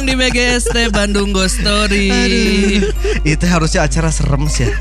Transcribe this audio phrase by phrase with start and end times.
[0.00, 2.08] Datang di BGST Bandung Ghost Story.
[3.20, 4.72] Itu harusnya acara serem sih ya.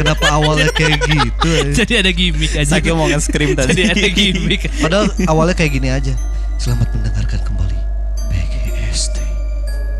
[0.00, 1.76] Kenapa awalnya kayak gitu?
[1.76, 2.80] Jadi ada gimmick aja.
[2.80, 3.68] Saya mau nge-scream tadi.
[3.68, 4.72] Jadi ada gimmick.
[4.80, 6.16] Padahal awalnya kayak gini aja.
[6.56, 7.76] Selamat mendengarkan kembali
[8.32, 9.20] BGST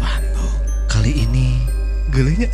[0.01, 0.57] Bandung.
[0.89, 1.61] Kali ini
[2.09, 2.49] gelenya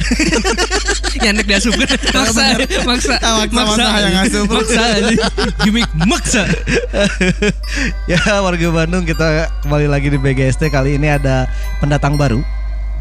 [1.22, 2.46] Nyanek dia asup Maksa,
[2.82, 4.26] maksa, Ah, maksa, maksa yang.
[4.50, 5.14] Maksa aja.
[5.62, 6.42] Gimmick maksa.
[8.12, 11.48] ya warga Bandung kita kembali lagi di BGST kali ini ada
[11.80, 12.40] pendatang baru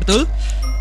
[0.01, 0.29] Betul?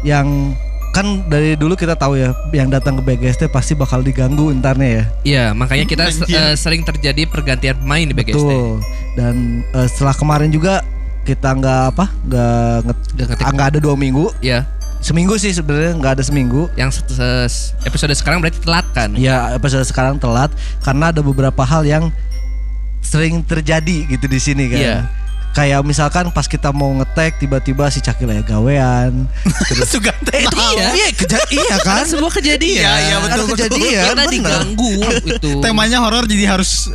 [0.04, 0.54] yang
[0.96, 5.04] kan dari dulu kita tahu ya yang datang ke BGST pasti bakal diganggu entarnya ya
[5.24, 8.32] Iya, makanya kita eh, sering terjadi pergantian pemain di BGST.
[8.40, 8.80] Betul.
[9.12, 10.80] Dan eh, setelah kemarin juga
[11.28, 14.64] kita nggak apa nggak ah, nggak ada dua minggu Iya,
[15.04, 16.88] seminggu sih sebenarnya nggak ada seminggu yang
[17.84, 19.12] episode sekarang berarti telat kan?
[19.18, 20.48] ya episode sekarang telat
[20.80, 22.08] karena ada beberapa hal yang
[23.06, 24.96] sering terjadi gitu di sini kan Iya.
[25.56, 29.24] Kayak misalkan pas kita mau ngetek tiba-tiba si Cakil ya gawean
[29.72, 30.86] terus Suka eh itu iya.
[30.92, 32.76] iya keja- iya kan Kan sebuah kejadian.
[32.76, 33.56] Iya, iya, betul, Ada betul.
[33.56, 34.28] kejadian Kita bener.
[34.28, 34.90] diganggu
[35.24, 35.50] itu.
[35.58, 36.92] Temanya horor jadi harus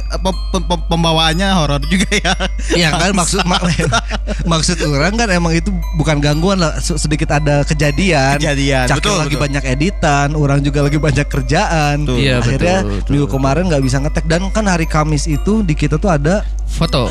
[0.86, 2.34] pembawaannya horor juga ya.
[2.72, 3.66] Iya kan maksud mak-
[4.52, 8.38] maksud orang kan emang itu bukan gangguan lah se- sedikit ada kejadian.
[8.38, 9.44] Kejadian, Cakil betul, lagi betul.
[9.48, 11.96] banyak editan, orang juga lagi banyak kerjaan.
[12.06, 12.18] Betul.
[12.22, 13.36] Iya, Akhirnya betul, betul, minggu betul.
[13.36, 17.10] kemarin nggak bisa ngetek dan kan hari Kamis itu di kita tuh ada Foto.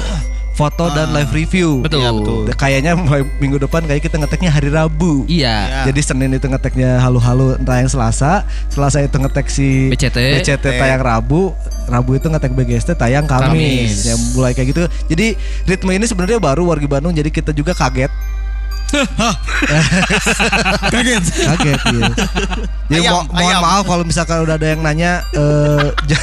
[0.61, 1.14] Foto dan Ah.
[1.16, 1.69] live review.
[1.80, 1.98] Betul.
[1.98, 2.39] Iya, betul.
[2.53, 5.25] Kayaknya mulai minggu depan kayak kita ngeteknya hari Rabu.
[5.25, 5.55] Iya.
[5.64, 5.80] Ya.
[5.89, 10.17] Jadi Senin itu ngeteknya halu-halu entah yang Selasa, Selasa itu ngetek si BCT.
[10.36, 11.55] BCT tayang Rabu,
[11.86, 13.48] Rabu itu ngetek BGST tayang Kamis.
[13.48, 13.92] Kamis.
[14.05, 14.83] Ya mulai kayak gitu.
[15.08, 15.27] Jadi
[15.64, 18.11] ritme ini sebenarnya baru wargi Bandung jadi kita juga kaget.
[20.90, 21.23] Kaget.
[21.46, 22.08] Kaget ya.
[22.90, 23.61] Jadi Ayam, mo- mohon ayam.
[23.62, 26.18] maaf kalau misalkan udah ada yang nanya sih.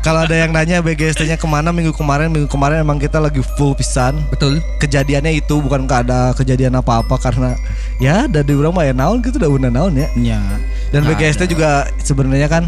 [0.00, 3.72] Kalau ada yang nanya BGST-nya ke mana minggu kemarin minggu kemarin emang kita lagi full
[3.72, 4.60] pisan Betul.
[4.78, 7.54] kejadiannya itu bukan nggak ada kejadian apa-apa karena
[7.96, 10.40] ya dari orang mah ya naon gitu udah udah naon ya Ya.
[10.88, 11.50] Dan Nggak BGST ada.
[11.50, 11.70] juga
[12.00, 12.64] sebenarnya kan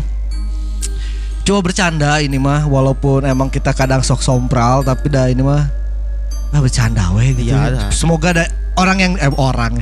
[1.40, 5.66] coba bercanda ini mah walaupun emang kita kadang sok sompral tapi dah ini mah
[6.50, 7.50] ah bercanda weh gitu.
[7.50, 7.90] Iya, dah.
[7.90, 8.44] Semoga ada
[8.76, 9.78] orang yang eh, orang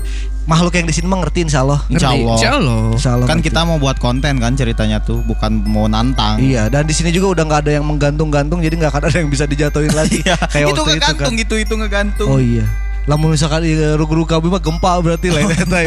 [0.49, 1.79] makhluk yang di sini mah ngerti insya Allah.
[1.87, 2.09] Insya?
[2.09, 2.35] Allah.
[2.35, 2.77] Insya Allah.
[2.91, 3.53] Insya Allah Kan ngerti.
[3.53, 6.41] kita mau buat konten kan ceritanya tuh, bukan mau nantang.
[6.41, 9.29] Iya dan di sini juga udah nggak ada yang menggantung-gantung jadi nggak akan ada yang
[9.29, 10.35] bisa dijatuhin lagi Iya.
[10.41, 11.39] kayak itu waktu itu ngegantung kan.
[11.39, 12.29] itu itu ngegantung.
[12.29, 12.65] Oh iya.
[13.05, 15.79] Lamun misalkan iya, rugu-rugu kami mah gempa berarti lain eta.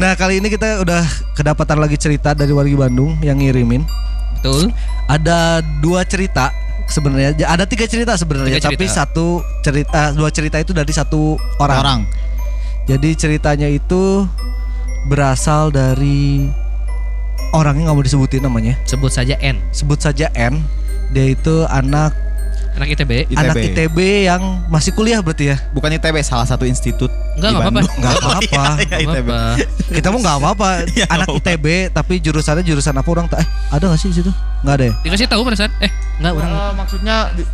[0.00, 3.84] Nah kali ini kita udah kedapatan lagi cerita dari wargi Bandung yang ngirimin.
[4.36, 4.72] Betul.
[5.04, 6.48] ada dua cerita
[6.90, 9.26] sebenarnya Ja- ada tiga cerita sebenarnya Tiga tapi satu
[9.62, 11.78] cerita dua cerita itu dari satu orang.
[11.80, 12.00] Orang.
[12.84, 14.26] jadi ceritanya itu
[15.06, 16.50] berasal dari
[17.50, 19.58] orangnya nggak mau disebutin namanya Sebut saja N.
[19.70, 20.60] sebut saja N
[21.10, 22.14] dia itu anak
[22.80, 23.12] Anak ITB.
[23.28, 23.36] ITB.
[23.36, 27.12] anak ITB yang masih kuliah berarti ya Bukan ITB, salah satu institut.
[27.36, 27.76] Enggak, enggak apa-apa.
[27.76, 27.94] Bandung.
[27.94, 29.38] nggak apa-apa Iya, iya, apa-apa.
[29.92, 33.84] kita mau nggak apa-apa Iya, anak ITB tapi jurusannya jurusan apa orang tak eh ada
[33.84, 36.72] nggak sih di situ nggak ada ya Dikasih tahu pada saat eh enggak orang Eh,
[36.74, 37.48] maksudnya di-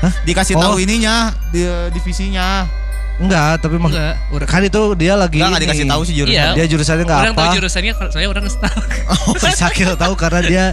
[0.00, 0.12] Hah?
[0.22, 0.62] dikasih Oh.
[0.62, 1.14] tahu ininya
[1.48, 2.64] di, divisinya.
[3.14, 4.14] enggak tapi mak- enggak.
[4.28, 5.66] Orang kan itu dia lagi Enggak, enggak ini.
[5.70, 6.34] dikasih tahu sih jurusan.
[6.34, 6.46] Iya.
[6.52, 8.80] dia jurusannya nggak orang apa tahu jurusannya saya orang tahu.
[9.14, 10.64] Oh, Sakil tahu karena dia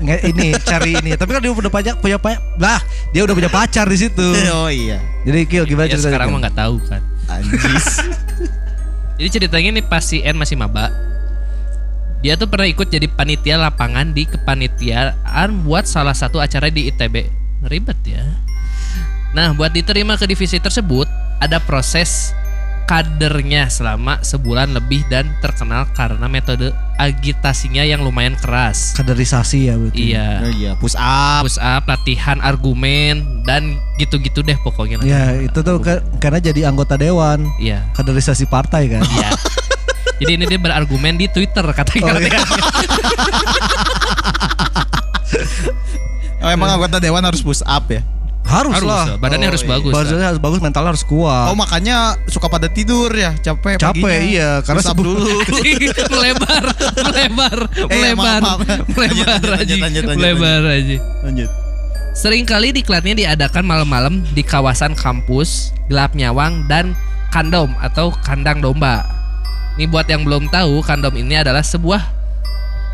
[0.00, 1.10] ini cari ini.
[1.14, 2.80] Tapi kan dia udah banyak punya punya lah,
[3.12, 4.28] dia udah punya pacar di situ.
[4.52, 4.98] Oh iya.
[5.28, 6.08] Jadi Kil gimana Ya ceritanya?
[6.16, 7.02] sekarang mah enggak tahu kan.
[7.28, 7.86] Anjis.
[9.20, 10.88] Jadi ceritanya nih pas si N masih maba.
[12.20, 17.28] Dia tuh pernah ikut jadi panitia lapangan di kepanitiaan buat salah satu acara di ITB.
[17.64, 18.24] Ribet ya.
[19.32, 21.08] Nah, buat diterima ke divisi tersebut,
[21.40, 22.36] ada proses
[22.90, 28.98] kadernya selama sebulan lebih dan terkenal karena metode agitasinya yang lumayan keras.
[28.98, 30.10] kaderisasi ya berarti.
[30.10, 30.28] Iya.
[30.42, 31.46] Oh iya, push up.
[31.46, 34.98] Push up, latihan argumen dan gitu-gitu deh pokoknya.
[35.06, 37.86] Ya, itu tuh ke- karena jadi anggota dewan, Iya.
[37.94, 39.06] kaderisasi partai kan.
[39.06, 39.30] Iya.
[40.18, 42.10] Jadi ini dia berargumen di Twitter katanya.
[42.10, 42.42] Oh, iya.
[46.40, 48.02] Oh, emang anggota dewan harus push up ya?
[48.50, 49.04] Harus, Harus, lah.
[49.14, 49.70] badannya Oh, harus iya.
[49.70, 49.92] bagus.
[49.94, 51.46] Badannya harus bagus, mentalnya harus kuat.
[51.46, 54.26] Oh, makanya suka pada tidur ya, capek Capek paginya.
[54.26, 55.34] iya, karena sebelum- dulu.
[56.12, 56.64] melebar,
[57.00, 58.86] melebar, Eh, melebar, maaf, maaf.
[58.98, 59.74] melebar aja,
[60.10, 60.96] melebar aja.
[61.22, 61.50] Lanjut.
[62.10, 66.98] Sering kali diklatnya diadakan malam-malam di kawasan kampus, gelap nyawang dan
[67.30, 69.06] kandom atau kandang domba.
[69.78, 72.02] Ini buat yang belum tahu, kandom ini adalah sebuah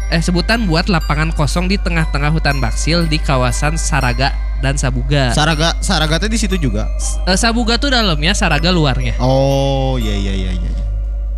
[0.07, 4.31] eh sebutan buat lapangan kosong di tengah-tengah hutan baksil di kawasan Saraga
[4.67, 5.31] dan Sabuga.
[5.31, 6.91] Saraga Saragatnya di situ juga.
[7.31, 9.15] Eh, Sabuga tuh dalamnya, Saraga luarnya.
[9.23, 10.71] Oh, iya iya iya iya.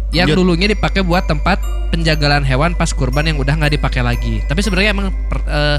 [0.08, 0.36] Yang Lanjut.
[0.40, 1.60] dulunya dipakai buat tempat
[1.92, 4.40] penjagalan hewan pas kurban yang udah nggak dipakai lagi.
[4.48, 5.78] Tapi sebenarnya emang per- eh,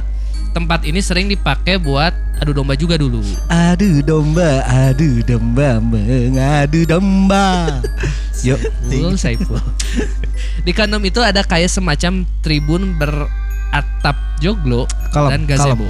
[0.54, 3.22] tempat ini sering dipakai buat adu domba juga dulu.
[3.50, 7.82] Adu domba, adu domba, mengadu domba.
[8.48, 8.62] Yuk,
[9.20, 9.60] Saiful.
[10.64, 15.90] Di kandom itu ada kayak semacam tribun beratap joglo Kalem, dan gazebo.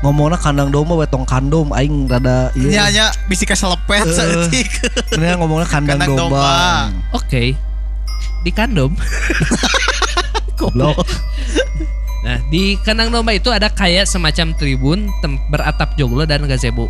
[0.00, 2.84] Ngomongnya kandang domba wetong kandom aing rada Nya iya.
[2.92, 4.68] nya bisi keselepet saeutik.
[5.10, 6.36] Bener ngomongnya kandang, Kandang domba.
[6.36, 6.56] domba.
[7.16, 7.56] Oke.
[8.44, 8.92] Di kandom.
[10.60, 11.00] Goblok.
[12.22, 16.88] Nah, di kandang domba itu ada kayak semacam tribun tem- beratap joglo dan gazebo.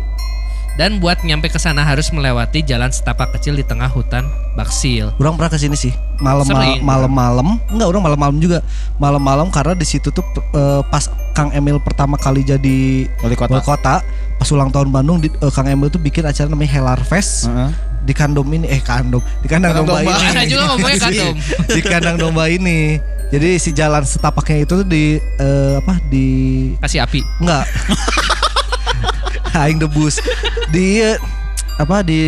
[0.77, 4.21] Dan buat nyampe ke sana harus melewati jalan setapak kecil di tengah hutan
[4.53, 5.09] baksil.
[5.17, 5.89] Orang pernah ke sini sih.
[6.17, 6.45] Malam
[6.79, 7.57] malam-malam.
[7.67, 8.61] Enggak, orang malam-malam juga.
[8.95, 10.21] Malam-malam karena di situ tuh
[10.53, 11.01] eh, pas
[11.33, 13.53] Kang Emil pertama kali jadi Wali kota.
[13.53, 13.95] wali kota,
[14.33, 17.45] pas ulang tahun Bandung di, eh, Kang Emil tuh bikin acara namanya Helar Fest.
[17.45, 17.73] Heeh.
[17.99, 20.15] di kandom ini eh kandom di kandang Kandang domba, domba.
[20.15, 21.33] ini Saya juga ngomongnya kandom.
[21.67, 22.79] di kandang domba ini
[23.27, 26.25] jadi si jalan setapaknya itu tuh di eh, apa di
[26.79, 27.19] Kasih api.
[27.43, 27.67] enggak
[29.63, 30.19] aing debus
[30.69, 31.03] di
[31.77, 32.21] apa di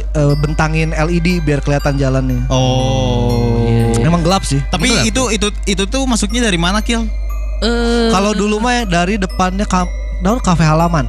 [0.00, 3.60] eh, bentangin LED biar kelihatan jalannya Oh.
[3.68, 4.08] Iya, iya.
[4.08, 5.04] emang gelap sih Tapi Gelap.
[5.04, 7.04] itu itu itu tuh masuknya dari mana Kil?
[7.60, 9.68] Eh, kalau dulu mah dari depannya
[10.24, 11.04] daun kafe halaman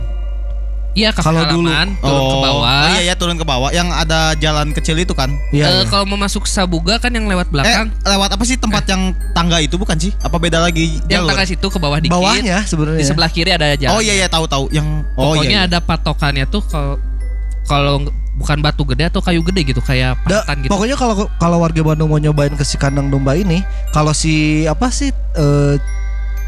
[0.92, 1.70] iya ke kalau dulu-
[2.00, 2.82] turun ke bawah.
[2.82, 5.30] Oh, iya ya turun ke bawah yang ada jalan kecil itu kan.
[5.50, 5.84] iya Eh, iya.
[5.86, 9.02] kalau mau masuk Sabuga kan yang lewat belakang, Eh, lewat apa sih tempat yang
[9.32, 10.12] tangga itu bukan sih?
[10.20, 11.30] Apa beda lagi yang jalur?
[11.32, 12.12] tangga situ ke bawah dikit.
[12.12, 13.92] bawahnya sebenarnya Di sebelah kiri ada jalan.
[13.92, 15.60] Oh iya iya tahu tahu yang oh Pokoknya iya.
[15.60, 15.70] iya.
[15.70, 16.98] ada patokannya tuh kalau
[17.64, 18.02] kalau
[18.34, 20.72] bukan batu gede atau kayu gede gitu kayak pahatan gitu.
[20.72, 24.90] Pokoknya kalau kalau warga Bandung mau nyobain ke si kandang domba ini, kalau si apa
[24.90, 25.76] sih eh,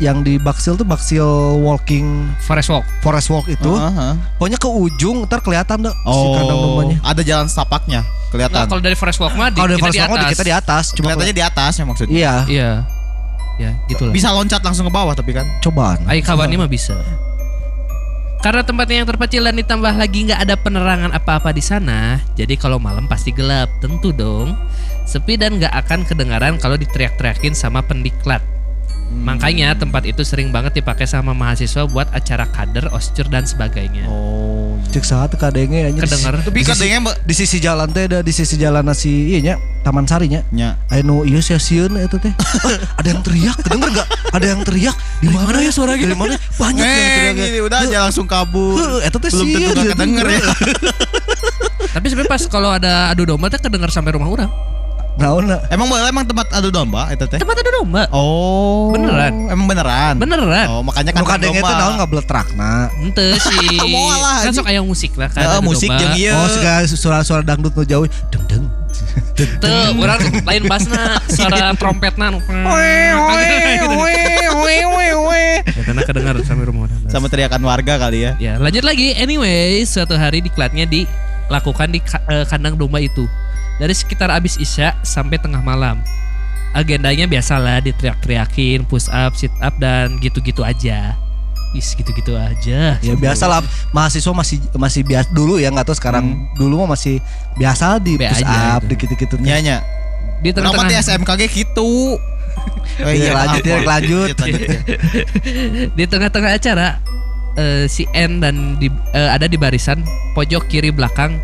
[0.01, 1.23] yang di Baksil tuh Baksil
[1.57, 2.85] Walking Forest walk.
[2.99, 4.13] Forest Walk itu, Heeh.
[4.35, 6.97] pokoknya ke ujung ntar kelihatan deh si Oh, kandang dombanya.
[7.01, 8.65] ada jalan setapaknya kelihatan.
[8.65, 10.31] kalau dari forest walk mah di, Kalau dari kita Forest di Walk mah atas.
[10.31, 12.15] kita di atas, cuma Kelihatannya di atas ya maksudnya.
[12.15, 12.71] Iya, Iya.
[13.55, 14.11] Ya, gitu lah.
[14.11, 15.45] Bisa loncat langsung ke bawah tapi kan.
[15.59, 16.01] cobaan.
[16.05, 16.97] Ai kawannya mah bisa.
[18.41, 22.81] Karena tempatnya yang terpencil dan ditambah lagi nggak ada penerangan apa-apa di sana, jadi kalau
[22.81, 24.57] malam pasti gelap, tentu dong.
[25.05, 28.41] Sepi dan nggak akan kedengaran kalau diteriak-teriakin sama pendiklat.
[29.11, 34.07] Makanya tempat itu sering banget dipakai sama mahasiswa buat acara kader, oscur dan sebagainya.
[34.09, 34.79] Oh.
[34.91, 36.01] Cek saat kadenge aja.
[36.03, 36.35] Kedenger.
[36.41, 39.55] Tapi di mbak di sisi jalan teh ada di sisi jalan nasi iya nya
[39.85, 40.41] Taman Sari nya.
[40.51, 40.75] nya.
[40.89, 42.33] Ayo nu iya sia sieun itu teh.
[42.99, 44.07] ada yang teriak, kedenger enggak?
[44.33, 44.95] Ada yang teriak.
[45.21, 46.01] Di mana ya suaranya?
[46.01, 46.35] Dari mana?
[46.61, 47.33] Banyak yang teriak.
[47.37, 48.99] Neng, ini udah aja langsung kabur.
[49.05, 50.43] Eta teh Belum tentu dia kedenger ya.
[51.91, 54.70] Tapi sebenarnya pas kalau ada adu domba tuh kedengar sampai rumah orang.
[55.19, 55.59] Naon na?
[55.67, 57.35] Emang boleh emang tempat adu domba itu teh?
[57.35, 58.07] Tempat adu domba.
[58.15, 58.95] Oh.
[58.95, 59.51] Beneran.
[59.51, 60.15] Emang beneran.
[60.15, 60.67] Beneran.
[60.71, 62.87] Oh, makanya kan kadenge teh naon ngabletrakna.
[63.03, 63.77] Ente sih.
[63.95, 65.43] Moal kan sok aya musik lah kan.
[65.43, 65.99] Ya, adu musik domba.
[65.99, 66.31] jeung ieu.
[66.31, 68.07] Oh, segala suara-suara dangdut nu jauh.
[68.31, 68.65] Deng deng.
[69.63, 72.39] Tuh, orang lain basna, suara trompetna nu.
[75.61, 78.31] Ya, karena kedengar sampai rumah sama teriakan warga kali ya.
[78.37, 79.17] Ya, lanjut lagi.
[79.17, 83.25] Anyway, suatu hari diklatnya dilakukan di eh, kandang domba itu.
[83.81, 85.97] Dari sekitar abis isya sampai tengah malam.
[86.77, 91.17] Agendanya biasalah diteriak-teriakin, push up, sit up dan gitu-gitu aja.
[91.73, 93.01] Is gitu-gitu aja.
[93.01, 97.17] Ya biasa lah mahasiswa masih masih biasa dulu ya nggak tahu sekarang dulu mah masih
[97.57, 98.93] biasa di Be push aja up itu.
[98.93, 99.39] dikit-dikit tuh.
[99.41, 99.77] Nya nya.
[100.45, 102.21] Di tengah-tengah SMKG gitu?
[103.01, 104.29] Oh, Iya, lanjut, ya, lanjut.
[104.37, 104.79] lanjut, ya.
[105.97, 107.01] di tengah-tengah acara
[107.57, 110.05] eh, si N dan di, eh, ada di barisan
[110.37, 111.39] pojok kiri belakang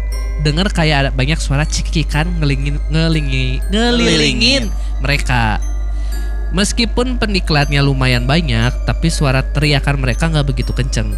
[0.46, 4.70] dengar kayak ada banyak suara cekikan ngelingin ngelingi ngelilingin
[5.02, 5.58] mereka.
[6.56, 11.12] Meskipun pendiklatnya lumayan banyak tapi suara teriakan mereka nggak begitu kenceng.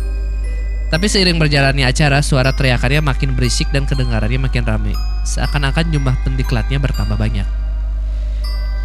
[0.89, 4.97] Tapi seiring berjalannya acara suara teriakannya makin berisik dan kedengarannya makin rame.
[5.21, 7.45] Seakan-akan jumlah pendiklatnya bertambah banyak.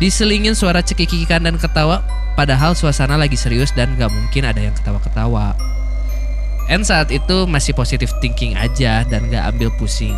[0.05, 2.05] Diselingin suara cekikikan dan ketawa
[2.37, 5.57] padahal suasana lagi serius dan gak mungkin ada yang ketawa-ketawa.
[6.69, 10.17] N saat itu masih positif thinking aja dan gak ambil pusing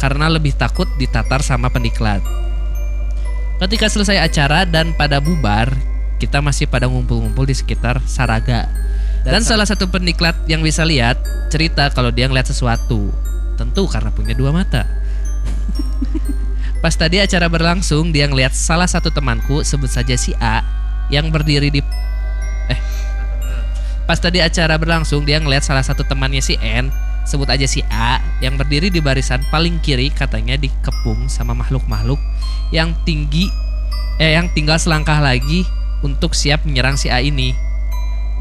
[0.00, 2.24] karena lebih takut ditatar sama pendiklat.
[3.60, 5.68] Ketika selesai acara dan pada bubar,
[6.16, 8.64] kita masih pada ngumpul-ngumpul di sekitar Saraga.
[9.20, 11.20] Dan salah satu pendiklat yang bisa lihat
[11.52, 13.12] cerita kalau dia ngeliat sesuatu.
[13.60, 14.88] Tentu karena punya dua mata.
[16.82, 20.64] Pas tadi acara berlangsung, dia ngeliat salah satu temanku, sebut saja si A,
[21.12, 21.84] yang berdiri di
[24.10, 26.90] pas tadi acara berlangsung dia ngeliat salah satu temannya si N,
[27.22, 32.18] sebut aja si A, yang berdiri di barisan paling kiri katanya dikepung sama makhluk-makhluk
[32.74, 33.46] yang tinggi
[34.18, 35.62] eh yang tinggal selangkah lagi
[36.02, 37.54] untuk siap menyerang si A ini.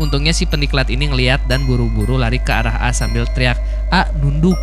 [0.02, 3.62] Untungnya si pendiklat ini ngeliat dan buru-buru lari ke arah A sambil teriak,
[3.94, 4.58] "A, nunduk."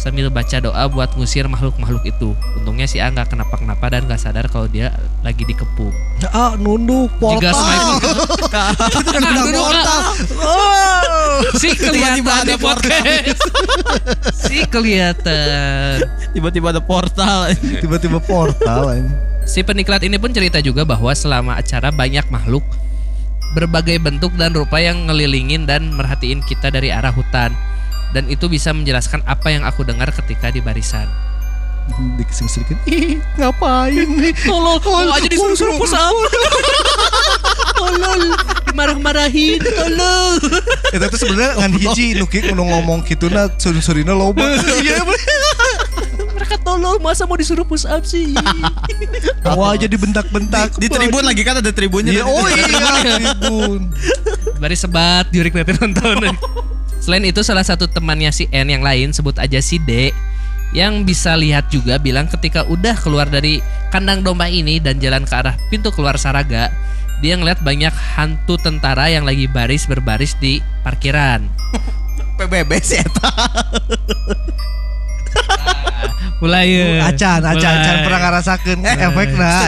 [0.00, 2.32] Sambil baca doa buat ngusir makhluk-makhluk itu.
[2.56, 5.92] Untungnya si A nggak kenapa-kenapa dan nggak sadar kalau dia lagi dikepung.
[6.32, 7.52] Ah, nunduk Jika portal.
[7.52, 7.84] semakin
[8.88, 10.00] Itu kan bilang portal.
[11.56, 13.40] Si kelihatan Tiba-tiba ada di podcast.
[14.44, 15.96] si kelihatan.
[16.36, 17.52] Tiba-tiba ada portal.
[17.56, 18.92] Tiba-tiba portal.
[19.48, 22.64] Si peniklat ini pun cerita juga bahwa selama acara banyak makhluk
[23.56, 27.50] berbagai bentuk dan rupa yang ngelilingin dan merhatiin kita dari arah hutan.
[28.10, 31.06] Dan itu bisa menjelaskan apa yang aku dengar ketika di barisan.
[32.18, 32.78] Dikesing-kesingin.
[32.86, 34.32] Ih, ngapain nih?
[34.50, 36.14] Tolol, tolol aja disuruh-suruh push up.
[37.74, 38.22] Tolol,
[38.76, 40.38] marah-marahin, tolol.
[40.94, 44.44] Itu tuh sebenarnya ngan hiji nuki kudu ngomong gitu na suri-surina loba.
[44.80, 45.02] Iya,
[46.30, 48.32] Mereka tolol, masa mau disuruh push up sih?
[49.58, 50.78] Wah aja dibentak-bentak.
[50.78, 52.22] Di tribun lagi kan ada tribunnya.
[52.22, 52.64] Iya, oh iya,
[53.02, 53.90] tribun.
[54.62, 56.38] Baris sebat, jurik nanti nonton.
[57.00, 60.12] Selain itu salah satu temannya si N yang lain sebut aja si D
[60.70, 63.58] yang bisa lihat juga bilang ketika udah keluar dari
[63.90, 66.70] kandang domba ini dan jalan ke arah pintu keluar Saraga,
[67.24, 71.42] dia ngeliat banyak hantu tentara yang lagi baris berbaris di parkiran.
[72.38, 73.32] PBB sih eta.
[76.40, 76.86] Mulai ya.
[77.12, 77.80] Acan, acan, Mulai.
[77.84, 79.60] acan pernah ngerasakeun efek nah.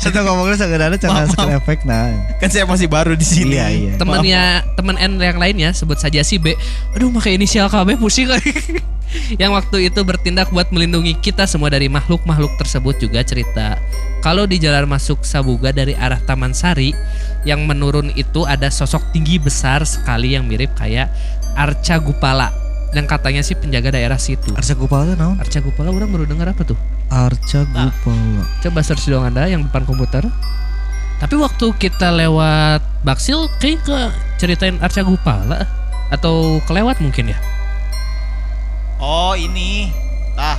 [0.00, 2.08] Kita ngomongnya sekedar can ngerasakeun efek nah.
[2.40, 3.56] Kan saya masih baru di sini.
[3.60, 3.92] Iya, iya.
[4.00, 6.52] temennya temen N yang lainnya sebut saja si B
[6.92, 8.52] aduh pakai inisial KB pusing kali
[9.42, 13.78] yang waktu itu bertindak buat melindungi kita semua dari makhluk-makhluk tersebut juga cerita
[14.20, 16.92] kalau di jalan masuk Sabuga dari arah Taman Sari
[17.46, 21.12] yang menurun itu ada sosok tinggi besar sekali yang mirip kayak
[21.54, 22.63] Arca Gupala
[22.94, 25.34] dan katanya sih penjaga daerah situ Arca Gupala naon?
[25.36, 28.42] Arca Gupala orang baru dengar apa tuh Arca Gupala.
[28.60, 30.22] coba search dong anda yang depan komputer
[31.14, 33.98] tapi waktu kita lewat Baksil kayak ke
[34.36, 35.66] ceritain Arca Gupala
[36.08, 37.38] atau kelewat mungkin ya
[38.96, 39.90] Oh ini.
[40.32, 40.56] Tah.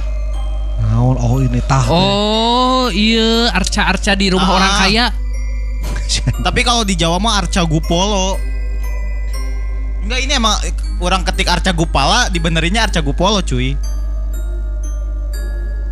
[0.77, 1.17] Naon?
[1.17, 1.81] Oh ini tah.
[1.87, 4.55] oh iya Arca-Arca di rumah Ah.
[4.55, 5.05] orang kaya
[6.45, 8.37] Tapi kalau di Jawa mah Arca Gupolo.
[9.99, 10.53] Enggak ini emang
[10.99, 13.75] orang ketik Arca Gupala dibenerinnya Arca Gupolo cuy.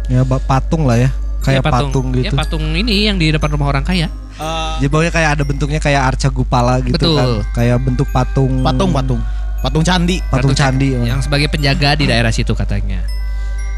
[0.07, 1.09] Ya patung lah ya.
[1.43, 2.35] Kayak Ya, patung, ya gitu.
[2.39, 6.01] patung ini yang di depan rumah orang kaya Eh, Jadi pokoknya kayak ada bentuknya kayak
[6.15, 7.13] Arca Gupala gitu Betul.
[7.13, 7.29] kan.
[7.53, 8.65] Kayak bentuk patung.
[8.65, 9.21] patung patung.
[9.61, 10.17] Patung candi.
[10.25, 10.97] Patung candi.
[10.97, 13.05] yang sebagai penjaga di daerah situ katanya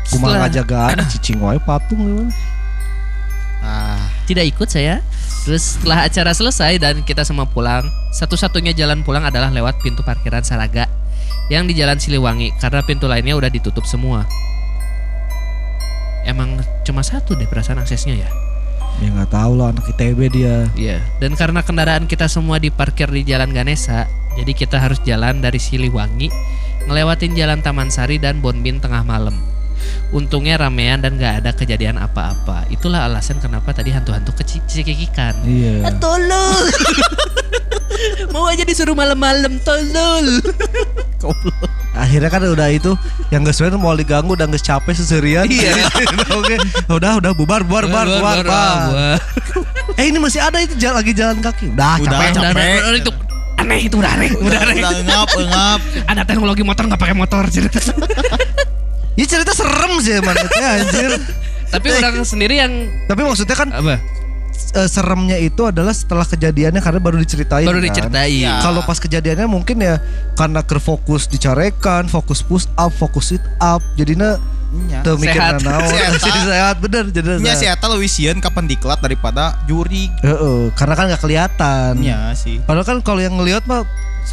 [0.07, 2.31] Kumaha Setelah- ngajagaan cicing wae patung gimana?
[3.59, 5.01] Ah, tidak ikut saya.
[5.43, 10.41] Terus setelah acara selesai dan kita semua pulang, satu-satunya jalan pulang adalah lewat pintu parkiran
[10.41, 10.84] Saraga
[11.51, 14.25] yang di Jalan Siliwangi karena pintu lainnya udah ditutup semua.
[16.25, 18.29] Emang cuma satu deh perasaan aksesnya ya.
[19.03, 20.65] Ya nggak tahu lah anak ITB dia.
[20.73, 20.97] Iya.
[21.21, 24.09] Dan karena kendaraan kita semua diparkir di Jalan Ganesa,
[24.39, 26.31] jadi kita harus jalan dari Siliwangi,
[26.87, 29.54] ngelewatin Jalan Taman Sari dan Bonbin tengah malam.
[30.13, 32.67] Untungnya ramean dan gak ada kejadian apa-apa.
[32.71, 35.33] Itulah alasan kenapa tadi hantu-hantu kecikikan.
[35.45, 35.91] Iya.
[35.97, 36.65] tolol
[38.33, 40.43] mau aja disuruh malam-malam tolol
[41.95, 42.91] Akhirnya kan udah itu
[43.31, 45.45] yang gak sesuai mau diganggu udah gak capek seserian.
[45.47, 45.87] Iya.
[46.39, 46.59] Oke.
[46.91, 48.37] Udah udah bubar bubar bubar bubar.
[48.43, 49.17] bubar.
[49.95, 51.71] Eh ini masih ada itu jalan lagi jalan kaki.
[51.71, 52.31] Udah, Udah, capek.
[52.35, 52.75] udah, capek.
[52.75, 53.11] udah, udah, itu
[53.55, 55.79] aneh itu udah aneh udah aneh udah ngap ngap.
[56.11, 57.79] ada teknologi motor nggak pakai motor cerita
[59.15, 60.31] Ya cerita serem sih itu
[60.75, 61.11] anjir.
[61.65, 62.71] tapi orang sendiri yang
[63.05, 63.99] Tapi maksudnya kan apa
[64.75, 67.63] eh, seremnya itu adalah setelah kejadiannya karena baru diceritain.
[67.63, 67.85] baru kan.
[67.85, 68.59] diceritain Ya.
[68.59, 69.99] Kalau pas kejadiannya mungkin ya
[70.33, 74.35] karena kerfokus dicarekan, fokus push up, fokus sit up, jadinya
[74.75, 74.99] Nya.
[75.01, 75.63] tuh mikir Sehat.
[75.63, 75.87] naon.
[75.89, 76.11] Sehat.
[76.19, 77.79] Jadi sehat bener jadi Nya si sehat.
[77.81, 80.11] leuwih sieun kapan diklat daripada juri.
[80.19, 81.91] Heeh, karena kan nggak kelihatan.
[81.97, 82.59] Nya sih.
[82.59, 83.87] Padahal kan kalau yang ngelihat mah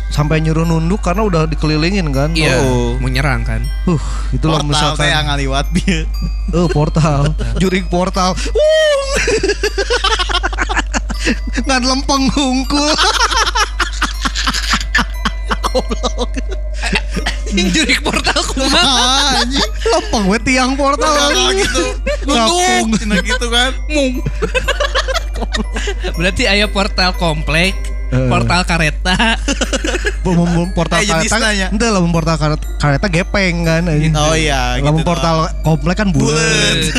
[0.09, 2.33] sampai nyuruh nunduk karena udah dikelilingin kan.
[2.33, 2.97] iya Oh.
[2.97, 3.99] mau nyerang kan Uh,
[4.31, 5.25] itu lah Portal misalkan.
[5.27, 6.05] ngaliwat bieu.
[6.53, 7.33] Oh, portal.
[7.61, 8.37] Juring portal.
[8.53, 9.09] Wung.
[11.65, 12.93] Ngan lempeng hungkul.
[17.53, 19.61] jurik portal kumaha Ah, anjing.
[19.87, 21.09] lempeng we tiang portal.
[21.09, 21.85] Nah, gitu.
[22.97, 23.73] Cenah gitu kan.
[23.89, 24.21] mung
[26.15, 27.73] berarti ayah portal komplek
[28.13, 28.29] Eh.
[28.29, 29.17] portal kareta
[30.77, 31.73] portal Eh, kareta ya.
[31.73, 33.89] ente lamun portal kareta, gepeng kan.
[34.21, 36.93] Oh iya, lamun gitu portal komplek kan bulet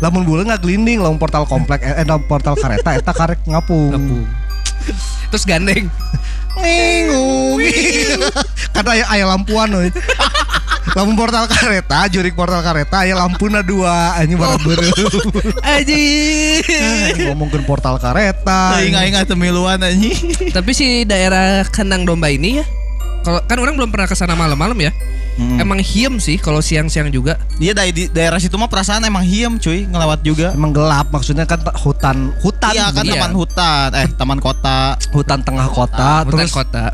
[0.00, 3.92] lamun bulet nggak glinding lamun portal komplek eh, eh lamun portal kareta eta karek ngapung
[3.92, 4.24] Ngepung.
[5.30, 5.86] Terus gandeng.
[6.58, 7.62] Ngingung
[8.74, 9.90] kata aya aya lampuan we.
[10.96, 14.18] lamun portal kareta jurik portal kareta aya lampuna dua.
[14.18, 15.30] Anjing bareng beureum
[15.62, 16.04] aji
[17.28, 20.16] ngomongkeun portal kareta Aing aing teu miluan anjing.
[20.56, 22.66] tapi si daerah kandang domba ini ya
[23.22, 24.90] kalau kan orang belum pernah ke sana malam-malam ya.
[25.38, 25.62] Mm.
[25.62, 27.38] Emang hiem sih kalau siang-siang juga.
[27.56, 30.50] Dia dari di daerah situ mah perasaan emang hiem cuy ngelewat juga.
[30.50, 33.12] Emang gelap maksudnya kan ta- hutan hutan Iya kan Iya.
[33.14, 34.98] taman hutan, eh taman kota.
[35.08, 36.84] hutan tengah kota Hutan terus kota.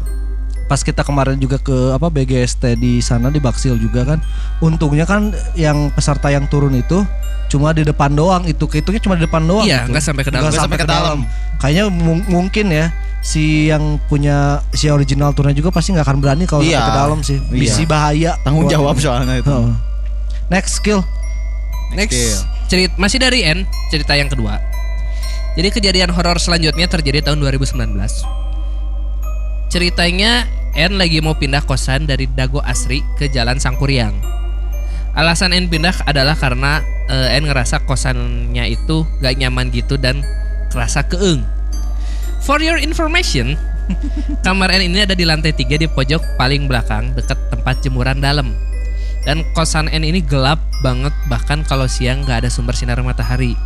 [0.64, 4.18] Pas kita kemarin juga ke apa BGST di sana di Baksil juga kan
[4.58, 7.04] untungnya kan yang peserta yang turun itu
[7.46, 9.92] cuma di depan doang itu kehitungnya cuma di depan doang Iya, gitu.
[9.92, 10.48] nggak sampai ke dalam.
[10.48, 11.18] Nggak sampai ke dalam.
[11.54, 12.90] kayaknya mung- mungkin ya
[13.20, 16.76] si yang punya si original turnya juga pasti nggak akan berani kalau Iya.
[16.76, 17.52] sampai ke dalam sih Iya.
[17.52, 19.48] misi bahaya Tanggung jawab soalnya itu.
[19.48, 19.72] Heeh.
[20.48, 21.00] next skill
[21.92, 22.40] Next, Skill.
[22.66, 24.58] cerit masih dari N, cerita yang kedua.
[25.54, 27.94] Jadi kejadian horor selanjutnya terjadi tahun 2019.
[29.74, 30.46] Ceritanya
[30.78, 34.14] N lagi mau pindah kosan dari Dago Asri ke Jalan Sangkuriang.
[35.18, 36.78] Alasan N pindah adalah karena
[37.10, 40.22] eh, N ngerasa kosannya itu gak nyaman gitu dan
[40.70, 41.42] kerasa keeng.
[42.46, 43.58] For your information,
[44.46, 48.54] kamar N ini ada di lantai 3 di pojok paling belakang dekat tempat jemuran dalam.
[49.26, 53.58] Dan kosan N ini gelap banget bahkan kalau siang nggak ada sumber sinar matahari.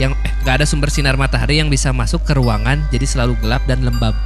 [0.00, 3.60] Yang eh, nggak ada sumber sinar matahari yang bisa masuk ke ruangan jadi selalu gelap
[3.68, 4.16] dan lembab.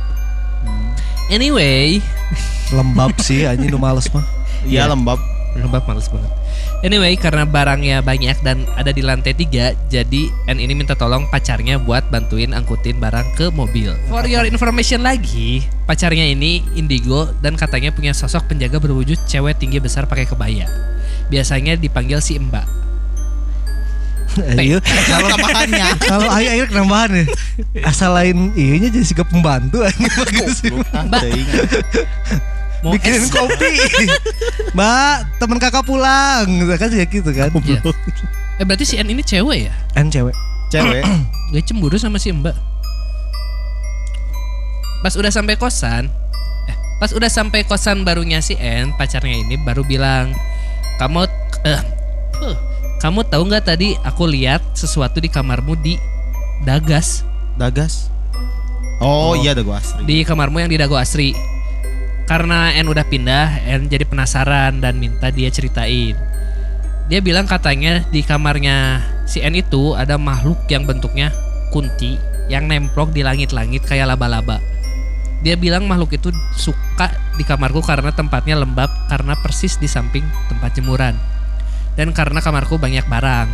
[1.29, 2.01] Anyway,
[2.73, 4.25] lembab sih anjing lu males mah
[4.65, 5.21] Iya lembab.
[5.59, 6.31] lembab males banget.
[6.87, 11.83] Anyway, karena barangnya banyak dan ada di lantai 3, jadi N ini minta tolong pacarnya
[11.83, 13.91] buat bantuin angkutin barang ke mobil.
[14.07, 19.83] For your information lagi, pacarnya ini indigo dan katanya punya sosok penjaga berwujud cewek tinggi
[19.83, 20.71] besar pakai kebaya.
[21.27, 22.88] Biasanya dipanggil si Mbak.
[24.39, 25.87] Iya, kalau Tambahannya.
[25.99, 27.25] kalau akhir akhir kenambahan ya
[27.83, 30.57] asal lain iya jadi si pembantu anjing bagus.
[30.63, 31.23] Mbak.
[32.79, 33.35] Mau bikinin es?
[33.35, 33.75] kopi
[34.71, 36.47] mbak temen kakak pulang
[36.79, 37.83] kan kayak gitu kan Iya.
[38.59, 39.75] Eh berarti si N ini cewek ya?
[39.99, 40.35] N cewek
[40.69, 41.01] Cewek.
[41.57, 42.53] Gak cemburu sama si Mbak.
[45.01, 46.13] Pas udah sampai kosan,
[46.69, 50.35] eh, pas udah sampai kosan barunya si N, pacarnya ini baru bilang,
[51.01, 51.25] kamu,
[51.65, 51.81] eh,
[52.99, 55.95] kamu tahu nggak tadi aku lihat sesuatu di kamarmu di
[56.67, 57.23] Dagas,
[57.55, 58.11] Dagas.
[58.99, 60.03] Oh, iya Dago Asri.
[60.03, 61.31] di kamarmu yang di Dago Asri.
[62.27, 66.19] Karena N udah pindah, N jadi penasaran dan minta dia ceritain.
[67.07, 71.31] Dia bilang katanya di kamarnya si N itu ada makhluk yang bentuknya
[71.71, 72.19] kunti
[72.51, 74.59] yang nemplok di langit-langit kayak laba-laba.
[75.47, 80.75] Dia bilang makhluk itu suka di kamarku karena tempatnya lembab karena persis di samping tempat
[80.75, 81.15] jemuran.
[81.99, 83.49] Dan karena kamarku banyak barang.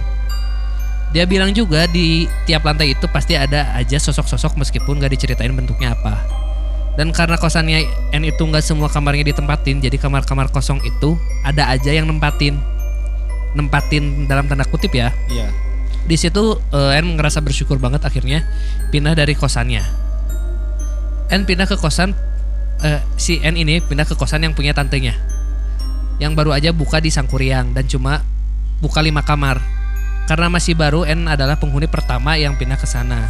[1.17, 5.97] Dia bilang juga di tiap lantai itu pasti ada aja sosok-sosok meskipun gak diceritain bentuknya
[5.97, 6.21] apa.
[6.95, 7.83] Dan karena kosannya
[8.15, 12.55] N itu nggak semua kamarnya ditempatin, jadi kamar-kamar kosong itu ada aja yang nempatin.
[13.59, 15.11] Nempatin dalam tanda kutip ya.
[15.27, 15.51] Iya.
[16.07, 18.47] Di situ eh, N ngerasa bersyukur banget akhirnya
[18.95, 19.83] pindah dari kosannya.
[21.35, 22.15] N pindah ke kosan
[22.87, 25.19] eh, si N ini pindah ke kosan yang punya tantenya.
[26.23, 28.23] Yang baru aja buka di Sangkuriang dan cuma
[28.79, 29.59] buka lima kamar.
[30.25, 33.29] Karena masih baru N adalah penghuni pertama yang pindah ke sana.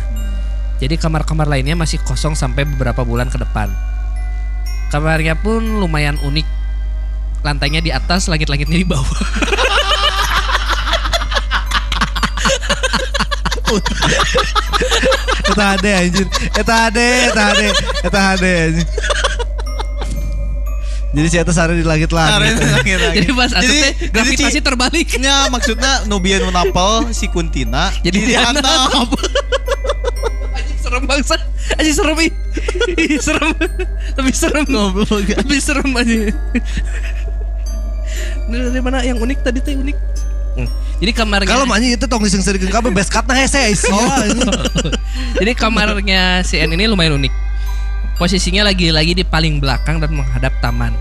[0.78, 3.72] Jadi kamar-kamar lainnya masih kosong sampai beberapa bulan ke depan.
[4.92, 6.46] Kamarnya pun lumayan unik.
[7.42, 9.10] Lantainya di atas, langit-langitnya di bawah.
[15.54, 17.68] Eta ade anjir Eta ade Eta ade
[18.06, 18.86] Eta ade anjir
[21.14, 25.08] Jadi si Eta sare di langit-langit Jadi pas Jadi- atasnya jadi gravitasi si- terbalik.
[25.16, 28.90] Nya maksudnya Nubian menapel si Kuntina Jadi jadi dihantam.
[30.54, 31.34] Anjing serem bangsa.
[31.74, 32.32] Anjing serem ih.
[33.18, 33.50] Serem.
[34.14, 34.66] Lebih serem.
[34.68, 36.14] Lebih serem aja.
[38.44, 39.96] Ini dari mana yang unik tadi teh unik?
[40.54, 40.68] Hmm.
[40.98, 43.90] Jadi kamarnya Kalau anjing itu tong disengserikeun kabeh best katna hese isi
[45.34, 47.32] Jadi kamarnya si N ini lumayan unik.
[48.14, 50.94] Posisinya lagi-lagi di paling belakang dan menghadap taman.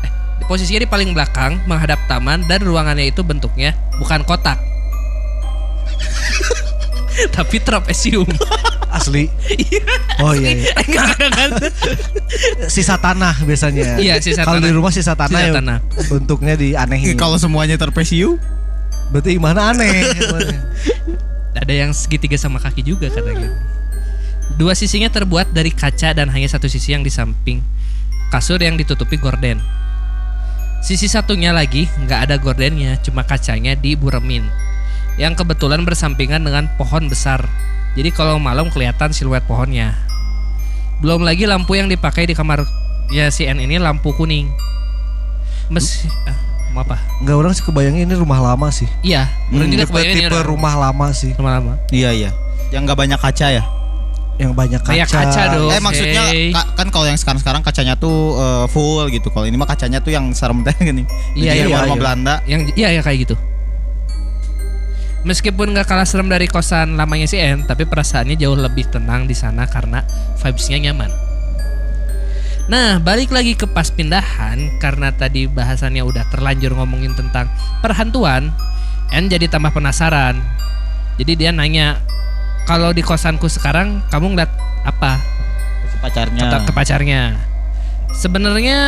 [0.00, 0.10] Eh,
[0.48, 4.56] posisinya di paling belakang menghadap taman dan ruangannya itu bentuknya bukan kotak.
[7.36, 8.24] Tapi trapesium.
[8.90, 9.30] Asli
[10.18, 10.66] Oh iya, iya.
[12.66, 14.74] Sisa tanah biasanya Iya, sisa Kalau di tanah.
[14.74, 15.78] rumah sisa tanah Sisa ya tanah.
[16.10, 18.34] Bentuknya dianehin Kalau semuanya terpesiu,
[19.14, 20.10] Berarti gimana aneh
[21.54, 23.54] Ada yang segitiga sama kaki juga katanya.
[24.58, 27.60] Dua sisinya terbuat dari kaca dan hanya satu sisi yang di samping
[28.30, 29.58] kasur yang ditutupi gorden.
[30.80, 34.46] Sisi satunya lagi nggak ada gordennya, cuma kacanya diburemin.
[35.20, 37.44] Yang kebetulan bersampingan dengan pohon besar.
[37.98, 39.92] Jadi kalau malam kelihatan siluet pohonnya.
[41.04, 42.64] Belum lagi lampu yang dipakai di kamar
[43.12, 44.48] ya si N ini lampu kuning.
[45.68, 46.38] Mes, ah,
[46.72, 46.96] mau apa?
[47.20, 50.74] Enggak orang sih kebayangnya ini rumah lama sih Iya, orang juga Tipe, kebayangin ini rumah
[50.74, 51.78] lama sih lama-lama.
[51.94, 52.30] iya iya.
[52.74, 53.62] Yang nggak banyak kaca ya.
[54.40, 54.96] Yang banyak kaca.
[54.96, 55.68] Kayak kaca dong.
[55.68, 56.48] Eh maksudnya Hey.
[56.48, 59.28] ka- kan kalau yang sekarang-sekarang kacanya tuh eh, full gitu.
[59.28, 61.04] Kalau ini mah kacanya tuh yang serem teh gini.
[61.36, 61.94] Iya, iya, rumah iya.
[61.94, 62.34] Belanda.
[62.48, 63.36] Yang iya ya kayak gitu.
[65.20, 69.36] Meskipun nggak kalah serem dari kosan lamanya si En, tapi perasaannya jauh lebih tenang di
[69.36, 70.00] sana karena
[70.40, 71.12] vibes-nya nyaman.
[72.72, 77.52] Nah, balik lagi ke pas pindahan karena tadi bahasannya udah terlanjur ngomongin tentang
[77.84, 78.48] perhantuan,
[79.12, 80.40] En jadi tambah penasaran.
[81.20, 82.00] Jadi dia nanya,
[82.70, 84.54] kalau di kosanku sekarang kamu ngeliat
[84.86, 85.18] apa?
[85.90, 86.46] Si pacarnya.
[86.46, 87.34] kata ke pacarnya.
[88.14, 88.78] Sebenarnya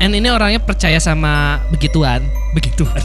[0.00, 2.24] N ini orangnya percaya sama begituan,
[2.56, 3.04] begituan.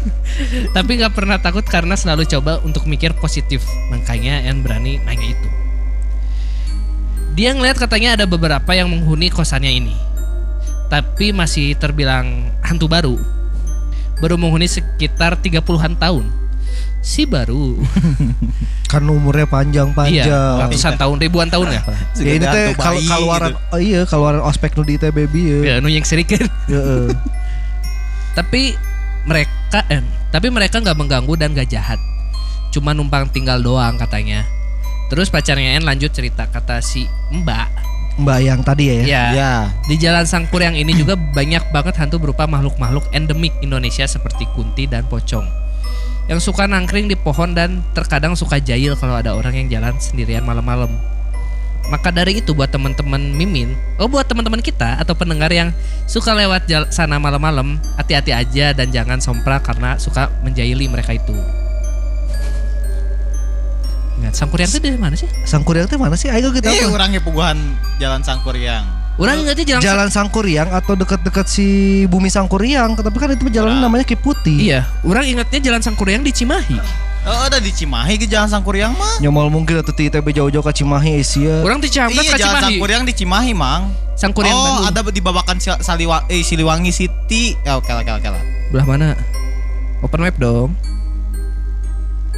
[0.76, 3.60] Tapi nggak pernah takut karena selalu coba untuk mikir positif.
[3.92, 5.48] Makanya N berani nanya itu.
[7.36, 9.92] Dia ngeliat katanya ada beberapa yang menghuni kosannya ini.
[10.88, 13.20] Tapi masih terbilang hantu baru.
[14.24, 16.47] Baru menghuni sekitar 30-an tahun.
[16.98, 17.78] Si baru.
[18.92, 20.26] Kan umurnya panjang-panjang.
[20.28, 21.82] Iya, ratusan tahun, ribuan tahun ya.
[22.18, 23.60] Ya ini teh Hantu kal bayi kaluaran gitu.
[23.70, 25.60] oh iya kaluaran ospek nu di ITB bieu.
[25.62, 26.42] Ya, nu yang serikan.
[26.66, 27.06] Heeh.
[28.38, 28.74] tapi
[29.26, 29.98] mereka eh,
[30.30, 31.98] tapi mereka nggak mengganggu dan gak jahat
[32.70, 34.46] cuma numpang tinggal doang katanya
[35.10, 37.02] terus pacarnya En lanjut cerita kata si
[37.34, 37.68] Mbak
[38.18, 38.94] Mbak yang tadi ya.
[39.02, 39.52] ya Ya.
[39.90, 44.86] di Jalan Sangkur yang ini juga banyak banget hantu berupa makhluk-makhluk endemik Indonesia seperti kunti
[44.86, 45.46] dan pocong
[46.28, 50.44] yang suka nangkring di pohon dan terkadang suka jahil kalau ada orang yang jalan sendirian
[50.44, 50.92] malam-malam
[51.88, 55.72] maka dari itu buat teman-teman Mimin, oh buat teman-teman kita atau pendengar yang
[56.04, 61.32] suka lewat sana malam-malam, hati-hati aja dan jangan somprak karena suka menjahili mereka itu.
[64.20, 65.30] Ingat, Sangkuriang itu dari mana sih?
[65.48, 66.28] Sangkuriang teh mana sih?
[66.28, 67.00] Ayo kita Iya, apa?
[67.00, 67.56] orangnya puguhan
[67.96, 68.97] Jalan Sangkuriang.
[69.18, 71.66] Orang ingatnya jalan, Jalan Sangkuriang atau dekat-dekat si
[72.06, 73.82] Bumi Sangkuriang, tapi kan itu jalan Orang.
[73.82, 74.54] namanya Ki Putih.
[74.62, 76.78] Iya, orang ingatnya jalan Sangkuriang di Cimahi.
[77.28, 79.20] Oh, ada di Cimahi ke Jalan Sangkuriang mah.
[79.20, 81.60] Nyomol mungkin atau ti ITB jauh-jauh ke Cimahi Asia.
[81.60, 82.64] Orang di Ciamplas Iya, ke Jalan Cimahi.
[82.72, 83.82] Sangkuriang di Cimahi, Mang.
[84.16, 84.86] Sangkuriang oh, Bandung.
[84.88, 87.52] ada di Babakan Saliwa eh Siliwangi City.
[87.66, 88.42] Ya, oke, oke, oke lah.
[88.72, 89.08] Belah mana?
[90.00, 90.72] Open map dong.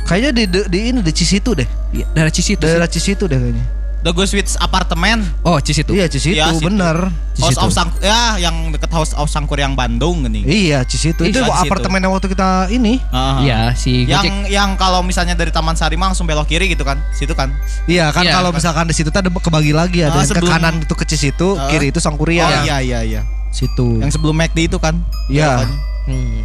[0.09, 1.69] Kayaknya di, di, di ini di Cisitu deh.
[1.95, 2.65] Iya, daerah Cisitu.
[2.65, 3.65] Daerah Cisitu deh kayaknya.
[4.01, 5.21] The Ghost Wits Apartemen.
[5.43, 5.93] Oh, Cisitu.
[5.93, 6.65] Iya Cisitu, Iya, situ.
[6.65, 7.13] bener.
[7.37, 7.61] House Cisitu.
[7.63, 10.41] of Sang ya yang dekat House of Sangkuriang Bandung gini.
[10.43, 11.21] Iya Cisitu.
[11.23, 11.53] Itu di situ.
[11.53, 12.97] apartemen yang waktu kita ini.
[12.97, 13.37] Heeh.
[13.45, 14.33] Iya, si Yang Gojek.
[14.51, 16.97] yang kalau misalnya dari Taman Sari mah langsung belok kiri gitu kan.
[17.13, 17.53] Situ kan.
[17.85, 18.57] Iya kan Iya, kalau kan.
[18.57, 21.49] misalkan di situ ada kebagi lagi ada Ah, yang ke sebelum- kanan itu ke Cisitu,
[21.55, 21.69] Ah.
[21.69, 22.65] kiri itu Oh Sangkuriang.
[22.65, 23.23] iya iya iya.
[23.51, 24.01] Situ.
[24.01, 24.97] Yang sebelum McD itu kan.
[25.29, 25.61] Iya.
[25.61, 25.79] Belokannya.
[26.09, 26.41] Hmm.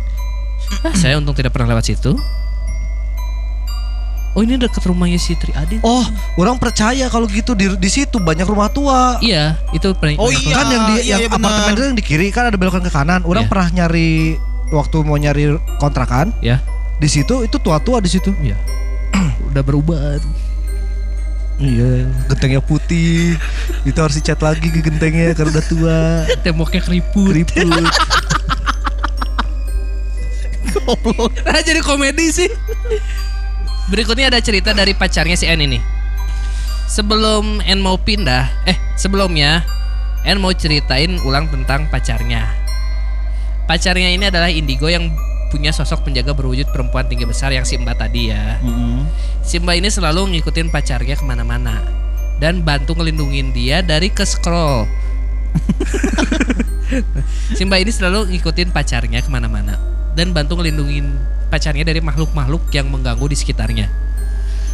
[1.01, 2.19] Saya untung tidak pernah lewat situ.
[4.35, 5.79] Oh ini dekat rumahnya si Tri Adin.
[5.79, 6.03] Oh,
[6.35, 9.15] orang percaya kalau gitu di di situ banyak rumah tua.
[9.23, 10.19] Iya, itu pernah.
[10.19, 10.51] Oh, iya.
[10.59, 12.91] kan yang di iya, yang iya, apartemen itu yang di kiri kan ada belokan ke
[12.91, 13.23] kanan.
[13.23, 13.51] Orang Iya.
[13.55, 14.35] pernah nyari
[14.75, 16.35] waktu mau nyari kontrakan.
[16.43, 16.59] Ya.
[16.99, 18.35] Di situ itu tua-tua di situ.
[18.43, 18.59] Iya.
[19.55, 20.19] Udah berubah.
[21.55, 23.39] Iya, gentengnya putih.
[23.87, 25.99] itu harus dicat lagi ke gentengnya karena udah tua.
[26.43, 27.31] Temboknya keriput.
[27.31, 27.87] Keriput.
[31.45, 32.49] Nah, jadi komedi sih.
[33.85, 35.77] Berikutnya ada cerita dari pacarnya si N ini.
[36.89, 39.61] Sebelum N mau pindah, eh sebelumnya
[40.25, 42.49] N mau ceritain ulang tentang pacarnya.
[43.69, 45.13] Pacarnya ini adalah Indigo yang
[45.53, 48.57] punya sosok penjaga berwujud perempuan tinggi besar yang si Mbak tadi ya.
[48.61, 49.05] Mm-mm.
[49.45, 51.85] Si Mbak ini selalu ngikutin pacarnya ke mana-mana
[52.41, 54.89] dan bantu ngelindungin dia dari ke scroll.
[57.57, 61.11] si Mbak ini selalu ngikutin pacarnya ke mana-mana dan bantu ngelindungin
[61.51, 63.87] pacarnya dari makhluk-makhluk yang mengganggu di sekitarnya.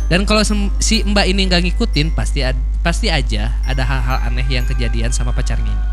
[0.08, 0.44] Dan kalau
[0.80, 2.44] si Mbak ini nggak ngikutin, pasti
[2.82, 5.86] pasti aja ada hal-hal aneh yang kejadian sama pacarnya ini.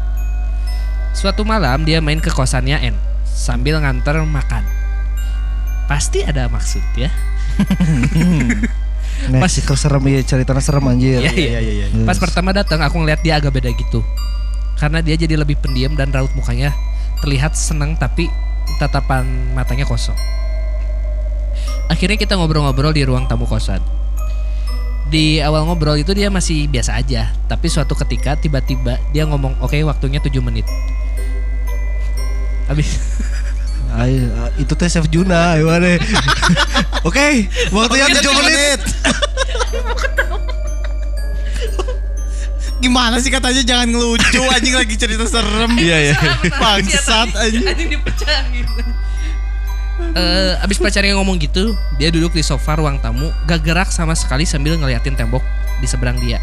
[1.17, 4.63] Suatu malam dia main ke kosannya N sambil nganter makan.
[5.89, 7.11] Pasti ada maksud ya.
[9.27, 11.19] Nah, Pas- si serem ya ceritanya serem anjir.
[11.19, 11.59] Iya, iya.
[11.59, 12.07] iya iya.
[12.07, 13.99] Pas pertama datang aku ngeliat dia agak beda gitu.
[14.79, 16.71] Karena dia jadi lebih pendiam dan raut mukanya
[17.19, 18.31] terlihat senang tapi
[18.77, 19.25] tatapan
[19.57, 20.17] matanya kosong.
[21.89, 23.81] Akhirnya kita ngobrol-ngobrol di ruang tamu kosan.
[25.09, 29.81] Di awal ngobrol itu dia masih biasa aja, tapi suatu ketika tiba-tiba dia ngomong, "Oke,
[29.81, 30.69] waktunya 7 menit."
[32.69, 32.93] Habis
[33.99, 35.97] Ayo, ah, itu teh Chef Juna, gimana?
[37.09, 38.81] Oke, waktunya Oke, 7 tujuh menit.
[42.79, 45.75] Gimana sih katanya jangan ngelucu anjing lagi cerita serem.
[45.75, 46.17] Iya, iya.
[46.55, 47.67] Bangsat anjing.
[47.67, 48.67] anjing dipecahin.
[49.99, 54.47] Eh, abis pacarnya ngomong gitu, dia duduk di sofa ruang tamu, gak gerak sama sekali
[54.47, 55.43] sambil ngeliatin tembok
[55.83, 56.39] di seberang dia,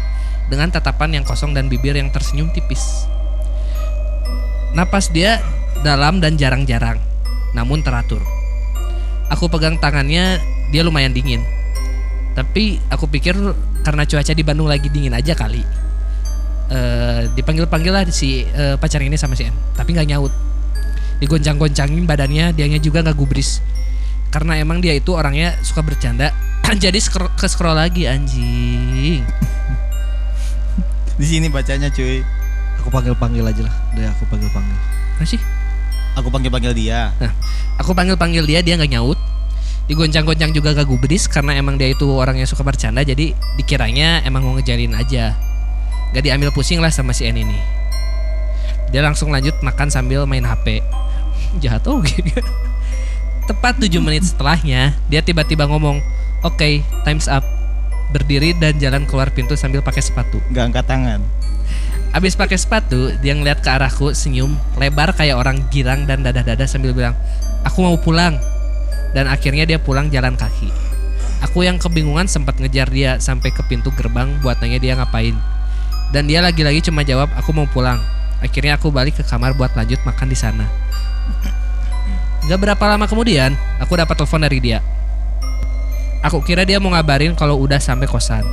[0.52, 3.08] dengan tatapan yang kosong dan bibir yang tersenyum tipis.
[4.76, 5.40] Napas dia
[5.80, 7.00] dalam dan jarang-jarang,
[7.56, 8.20] namun teratur.
[9.32, 10.36] Aku pegang tangannya,
[10.68, 11.40] dia lumayan dingin.
[12.36, 13.32] Tapi aku pikir
[13.80, 15.64] karena cuaca di Bandung lagi dingin aja kali.
[16.66, 20.34] Eh dipanggil-panggil lah si eh, pacar ini sama si N, tapi nggak nyaut.
[21.22, 23.62] Digoncang-goncangin badannya, dianya juga nggak gubris.
[24.34, 26.34] Karena emang dia itu orangnya suka bercanda.
[26.82, 29.22] Jadi scroll, ke scroll lagi anjing.
[31.20, 32.20] Di sini bacanya cuy.
[32.82, 33.74] Aku panggil-panggil aja lah.
[33.94, 34.78] Udah aku panggil-panggil.
[35.16, 35.40] Mana sih?
[36.18, 37.14] Aku panggil-panggil dia.
[37.22, 37.32] Nah,
[37.78, 39.18] aku panggil-panggil dia, dia nggak nyaut.
[39.86, 44.42] Digoncang-goncang juga gak gubris karena emang dia itu orang yang suka bercanda, jadi dikiranya emang
[44.42, 45.38] mau ngejalin aja.
[46.14, 47.58] Gak diambil pusing lah sama si N ini.
[48.94, 50.82] Dia langsung lanjut makan sambil main HP.
[51.62, 52.22] Jahat oke.
[53.46, 56.02] Tepat 7 menit setelahnya, dia tiba-tiba ngomong,
[56.42, 57.42] Oke, time's up.
[58.14, 60.38] Berdiri dan jalan keluar pintu sambil pakai sepatu.
[60.54, 61.20] Gak angkat tangan.
[62.14, 66.94] Abis pakai sepatu, dia ngeliat ke arahku senyum lebar kayak orang girang dan dadah-dadah sambil
[66.94, 67.12] bilang,
[67.66, 68.38] "Aku mau pulang."
[69.12, 70.70] Dan akhirnya dia pulang jalan kaki.
[71.44, 75.36] Aku yang kebingungan sempat ngejar dia sampai ke pintu gerbang buat nanya dia ngapain.
[76.14, 77.98] Dan dia lagi-lagi cuma jawab, "Aku mau pulang."
[78.38, 80.66] Akhirnya aku balik ke kamar buat lanjut makan di sana.
[82.46, 84.78] Gak berapa lama kemudian, aku dapat telepon dari dia.
[86.22, 88.44] Aku kira dia mau ngabarin kalau udah sampai kosan.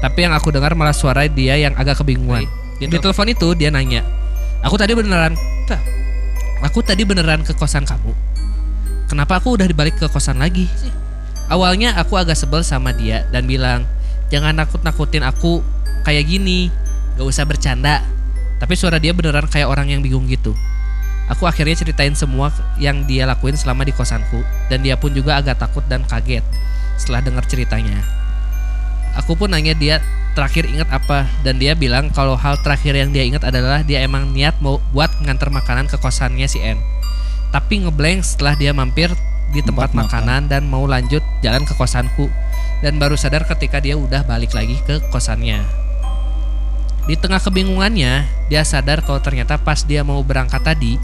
[0.00, 2.44] Tapi yang aku dengar malah suara dia yang agak kebingungan.
[2.80, 4.04] Di telepon itu dia nanya,
[4.64, 5.36] "Aku tadi beneran
[6.60, 8.12] Aku tadi beneran ke kosan kamu.
[9.08, 10.68] Kenapa aku udah dibalik ke kosan lagi?"
[11.48, 13.88] Awalnya aku agak sebel sama dia dan bilang,
[14.28, 15.64] "Jangan nakut-nakutin aku
[16.04, 16.68] kayak gini.
[17.16, 18.02] Gak usah bercanda."
[18.60, 20.52] Tapi suara dia beneran kayak orang yang bingung gitu.
[21.32, 25.62] Aku akhirnya ceritain semua yang dia lakuin selama di kosanku dan dia pun juga agak
[25.62, 26.42] takut dan kaget
[26.98, 28.02] setelah dengar ceritanya.
[29.16, 30.02] Aku pun nanya dia
[30.34, 34.30] terakhir ingat apa dan dia bilang kalau hal terakhir yang dia ingat adalah dia emang
[34.34, 36.78] niat mau buat nganter makanan ke kosannya si N.
[37.50, 39.10] Tapi ngeblank setelah dia mampir
[39.50, 42.30] di tempat, Tempat makanan dan mau lanjut jalan ke kosanku
[42.82, 45.79] dan baru sadar ketika dia udah balik lagi ke kosannya.
[47.10, 50.94] Di tengah kebingungannya, dia sadar kalau ternyata pas dia mau berangkat tadi,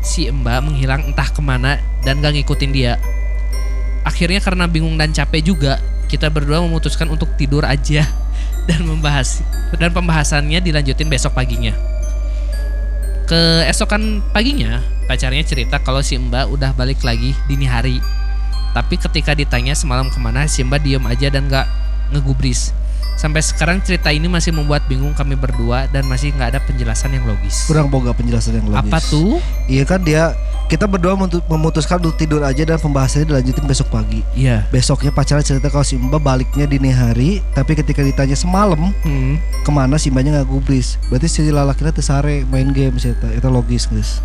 [0.00, 2.96] si Mbak menghilang entah ke mana dan gak ngikutin dia.
[4.00, 5.76] Akhirnya karena bingung dan capek juga,
[6.08, 8.08] kita berdua memutuskan untuk tidur aja
[8.72, 9.44] dan membahas
[9.76, 11.76] dan pembahasannya dilanjutin besok paginya.
[13.28, 14.80] Keesokan paginya,
[15.12, 18.00] pacarnya cerita kalau si Mbak udah balik lagi dini hari.
[18.72, 21.68] Tapi ketika ditanya semalam ke mana, si Mbak diem aja dan gak
[22.16, 22.72] ngegubris.
[23.20, 27.28] Sampai sekarang cerita ini masih membuat bingung kami berdua dan masih nggak ada penjelasan yang
[27.28, 27.68] logis.
[27.68, 28.80] Kurang boga penjelasan yang logis.
[28.88, 29.36] Apa tuh?
[29.68, 30.32] Iya kan dia
[30.72, 34.24] kita berdua memutu- memutuskan untuk tidur aja dan pembahasannya dilanjutin besok pagi.
[34.32, 34.64] Iya.
[34.72, 39.36] Besoknya pacarnya cerita kalau si Mbak baliknya dini hari, tapi ketika ditanya semalam Hmm.
[39.36, 40.96] ke mana si Mbaknya nggak gubris.
[41.12, 43.28] Berarti si lalakina teu sare main game eta.
[43.28, 44.24] Itu logis guys.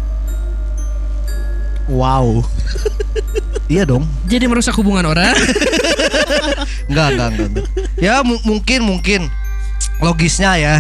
[1.92, 2.48] Wow.
[3.66, 4.06] Iya dong.
[4.30, 5.34] Jadi merusak hubungan orang.
[6.86, 7.48] Enggak, enggak, enggak.
[7.50, 7.66] enggak.
[7.98, 9.22] Ya mu- mungkin mungkin
[10.00, 10.76] logisnya ya.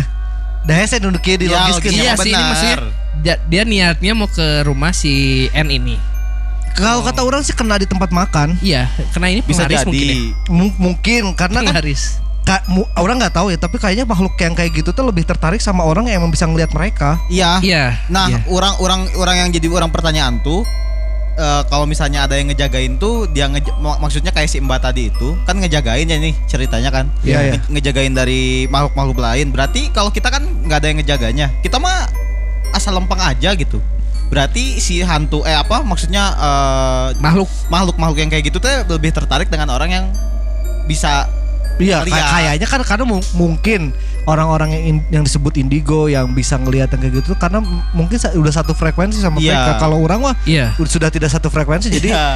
[0.63, 2.49] Dah saya nunduk di Ya, logis logisnya iya sih ini benar.
[2.49, 2.77] maksudnya
[3.21, 5.13] dia, dia niatnya mau ke rumah si
[5.51, 5.95] N ini.
[6.73, 8.59] Kalau kata orang sih kena di tempat makan.
[8.59, 9.85] Iya, karena ini Bisa jadi.
[9.85, 10.17] mungkin ya.
[10.51, 12.19] M- mungkin karena kan Penglaris.
[12.43, 15.57] ka- mu- orang nggak tahu ya, tapi kayaknya makhluk yang kayak gitu tuh lebih tertarik
[15.57, 17.15] sama orang yang emang bisa ngelihat mereka.
[17.29, 17.63] Iya.
[17.63, 17.85] Iya.
[18.09, 18.43] Nah, iya.
[18.45, 20.67] orang-orang orang yang jadi orang pertanyaan tuh
[21.35, 25.35] eh, kalau misalnya ada yang ngejagain tuh dia mak- maksudnya kayak si Mbak tadi itu
[25.43, 27.05] kan ngejagain ya nih ceritanya kan.
[27.21, 27.53] Iya, iya.
[27.55, 29.51] Nge- Ngejagain dari makhluk-makhluk lain.
[29.51, 31.47] Berarti kalau kita kan nggak ada yang ngejaganya.
[31.59, 32.07] Kita mah
[32.71, 33.79] asal lempeng aja gitu.
[34.25, 39.47] Berarti si hantu eh apa maksudnya eh, makhluk makhluk-makhluk yang kayak gitu tuh lebih tertarik
[39.47, 40.05] dengan orang yang
[40.85, 41.27] bisa
[41.75, 42.31] Iya, Lihat.
[42.31, 43.91] kayaknya kan karena mu- mungkin
[44.25, 47.61] orang-orang yang in- yang disebut indigo yang bisa ngelihat yang kayak gitu tuh karena
[47.93, 49.53] mungkin sa- udah satu frekuensi sama Iya.
[49.53, 49.71] mereka.
[49.79, 50.73] Kalau orang mah iya.
[50.75, 52.27] udah- sudah tidak satu frekuensi jadi Iya.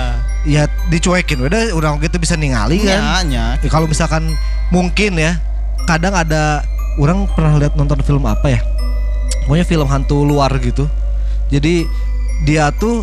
[0.46, 3.26] ya dicuekin udah orang gitu bisa ningali kan.
[3.26, 3.46] Nya, nya.
[3.58, 4.22] Ya, kalau misalkan
[4.70, 5.42] mungkin ya
[5.84, 6.62] kadang ada
[6.96, 8.62] orang pernah lihat nonton film apa ya
[9.44, 10.86] pokoknya film hantu luar gitu
[11.50, 11.90] jadi
[12.44, 13.02] dia tuh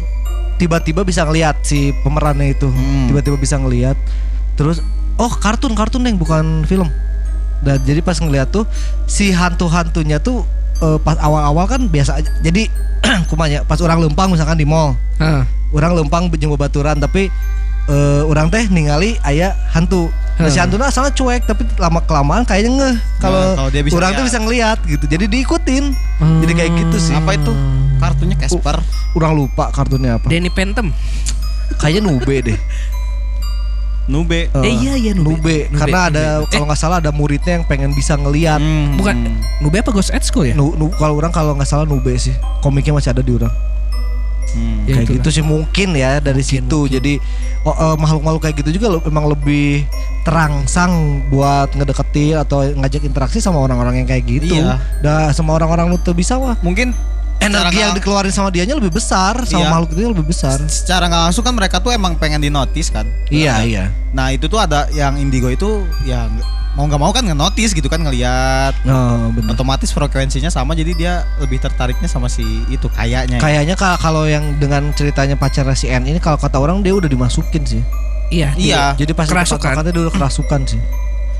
[0.56, 3.10] tiba-tiba bisa ngelihat si pemerannya itu Hmm.
[3.10, 3.98] tiba-tiba bisa ngelihat
[4.54, 4.78] terus
[5.16, 6.86] oh kartun kartun yang bukan film
[7.58, 8.64] dan jadi pas ngeliat tuh
[9.04, 10.44] si hantu-hantunya tuh
[10.78, 12.68] eh, pas awal-awal kan biasa aja jadi
[13.30, 15.46] kumanya pas orang lempang misalkan di mall Hah.
[15.70, 17.32] orang lempang jeung baturan tapi
[17.86, 20.68] eh, orang teh ningali aya hantu nah, si Hmm.
[20.68, 24.78] hantunya asalnya cuek tapi lama kelamaan kayaknya ngeh kalau Nah, bisa orang tuh bisa ngeliat
[24.84, 25.84] gitu jadi diikutin
[26.16, 27.12] Jadi kayak gitu sih.
[27.12, 27.52] Apa itu?
[27.96, 28.80] Kartunya Casper.
[29.12, 30.92] orang lupa kartunnya apa Danny Phantom.
[31.76, 32.58] kayaknya nube deh
[34.06, 34.46] Nube.
[34.46, 35.34] Eh, Eh, iya, iya, Nube.
[35.34, 35.56] nube.
[35.66, 36.48] Nube, karena ada Nube.
[36.48, 38.94] kalau nggak salah ada muridnya yang pengen bisa ngeliat Hmm.
[38.94, 39.14] Bukan
[39.58, 40.54] Nube apa Ghost at School ya?
[40.54, 43.50] Nu, nu- kalau orang kalau nggak salah nube sih komiknya masih ada di orang
[44.46, 44.86] Hmm.
[44.86, 45.16] Ya, kayak itulah.
[45.20, 46.86] gitu sih mungkin ya dari situ.
[46.86, 47.18] Jadi
[47.60, 49.84] oh, eh, makhluk-makhluk kayak gitu juga le- emang lebih
[50.22, 50.92] terangsang
[51.28, 54.56] buat ngedeketin atau ngajak interaksi sama orang-orang yang kayak gitu.
[54.56, 54.80] Iya.
[54.98, 56.56] Dah sama orang-orang lu tuh bisa wah.
[56.60, 56.94] Mungkin
[57.38, 59.70] Energi yang dikeluarin sama dianya lebih besar, sama Iya.
[59.70, 60.56] makhluk itu lebih besar.
[60.66, 63.06] secara nggak langsung kan mereka tuh emang pengen dinotis kan.
[63.28, 63.84] Iya, iya.
[64.10, 65.68] Nah itu tuh ada yang indigo itu
[66.02, 69.48] ya nggak- mau nggak mau kan ngenotis gitu kan ngelihat Oh, bener.
[69.50, 73.36] otomatis frekuensinya sama jadi dia lebih tertariknya sama si itu kayaknya.
[73.36, 73.40] ya.
[73.40, 77.06] Kayaknya ka- kalau yang dengan ceritanya pacarnya si N ini kalau kata orang dia udah
[77.06, 77.80] dimasukin sih.
[78.28, 78.52] Iya.
[78.56, 78.82] Iya.
[78.94, 79.72] Jadi pas Kerasukan.
[79.72, 80.80] katanya dia udah kerasukan sih.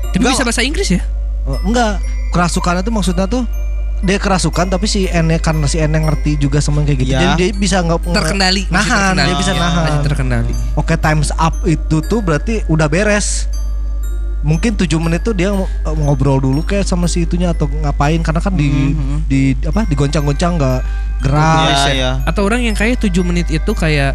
[0.07, 1.01] Tapi bisa bahasa Inggris ya?
[1.43, 3.43] Oh, enggak, kerasukan itu maksudnya tuh
[3.99, 7.11] dia kerasukan tapi si N karena si N yang ngerti juga sama kayak gitu.
[7.11, 7.33] Iya.
[7.33, 8.63] Jadi dia bisa nggak Terkendali.
[8.67, 8.85] Nahan,
[9.17, 9.25] terkendali.
[9.25, 9.83] dia bisa Iya, nahan.
[9.83, 10.53] masih terkendali.
[10.75, 13.49] Oke, times up itu tuh berarti udah beres.
[14.39, 15.65] Mungkin 7 menit tuh dia ng-
[15.99, 19.17] ngobrol dulu kayak sama si itunya atau ngapain karena kan di Mhm.
[19.25, 20.79] di apa digoncang-goncang nggak
[21.19, 21.67] gerak.
[21.67, 22.11] Iya, iya.
[22.23, 24.13] Atau orang yang kayak 7 menit itu kayak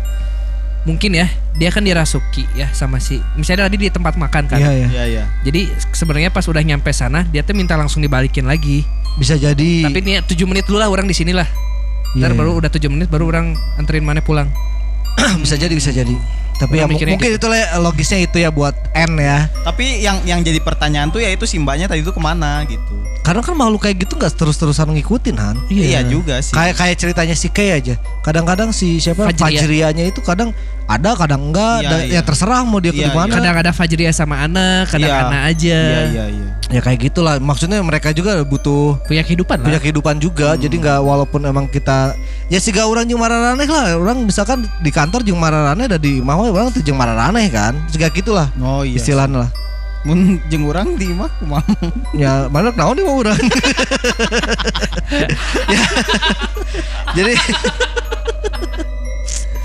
[0.82, 4.58] mungkin ya dia kan dirasuki ya sama si misalnya tadi di tempat makan kan.
[4.58, 4.88] Iya, iya.
[4.90, 5.24] Iya iya.
[5.46, 8.82] Jadi sebenarnya pas udah nyampe sana dia tuh minta langsung dibalikin lagi.
[9.20, 11.46] Bisa jadi Tapi nih 7 menit dulu lah orang di sini lah.
[12.16, 12.38] Iya, Ntar iya.
[12.38, 14.48] baru udah 7 menit baru orang anterin mana pulang.
[15.44, 16.41] bisa jadi bisa jadi.
[16.58, 19.50] Tapi ya Orang mu- mikirnya mungkin itu lah logisnya itu ya buat N ya.
[19.64, 22.94] Tapi yang yang jadi pertanyaan tuh ya itu si mbaknya tadi tuh ke mana gitu.
[23.22, 25.56] Karena kan makhluk kayak gitu nggak terus-terusan ngikutin Han.
[25.70, 26.54] Iya, juga sih.
[26.54, 27.94] Kayak kayak ceritanya si Kay aja.
[28.22, 29.62] Kadang-kadang si siapa Fajria.
[29.62, 30.50] Fajrianya itu kadang
[30.84, 31.78] ada, kadang enggak.
[31.80, 32.14] Iya, Dan- iya.
[32.14, 33.32] Ya terserah mau dia ke Iya, mana.
[33.32, 35.22] Kadang ada Fajria sama anak, kadang Iya.
[35.22, 35.78] anak aja.
[35.78, 36.48] Iya iya iya.
[36.68, 37.36] Ya kayak gitulah.
[37.36, 39.66] Maksudnya mereka juga butuh Punya kehidupan lah.
[39.66, 40.54] punya kehidupan juga.
[40.54, 42.16] Jadi nggak walaupun emang kita
[42.48, 43.94] ya sih gak orang jeung mararaneh lah.
[43.94, 47.76] Orang misalkan di kantor jeung mararaneh ada di mau orang tuh jeung mararaneh kan.
[47.86, 48.96] Juga gitulah Oh iya.
[48.96, 49.50] istilahnya lah.
[50.02, 51.62] Mun jeung urang di imah kumaha?
[52.16, 53.36] Ya mana naon nih mau orang.
[55.68, 55.84] Ya.
[57.16, 57.36] Jadi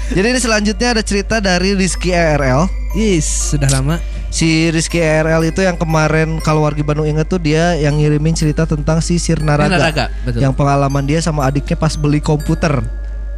[0.08, 2.72] Jadi ini selanjutnya ada cerita dari Rizky ERL.
[2.96, 4.00] Yes, sudah lama.
[4.32, 8.64] Si Rizky ERL itu yang kemarin kalau wargi Bandung inget tuh dia yang ngirimin cerita
[8.64, 9.76] tentang si Sirna Raga.
[9.76, 10.40] Raga, betul.
[10.44, 12.80] Yang pengalaman dia sama adiknya pas beli komputer.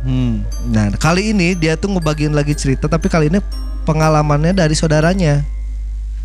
[0.06, 0.46] Hmm.
[0.70, 3.42] Nah, kali ini dia tuh ngebagiin lagi cerita tapi kali ini
[3.90, 5.42] pengalamannya dari saudaranya.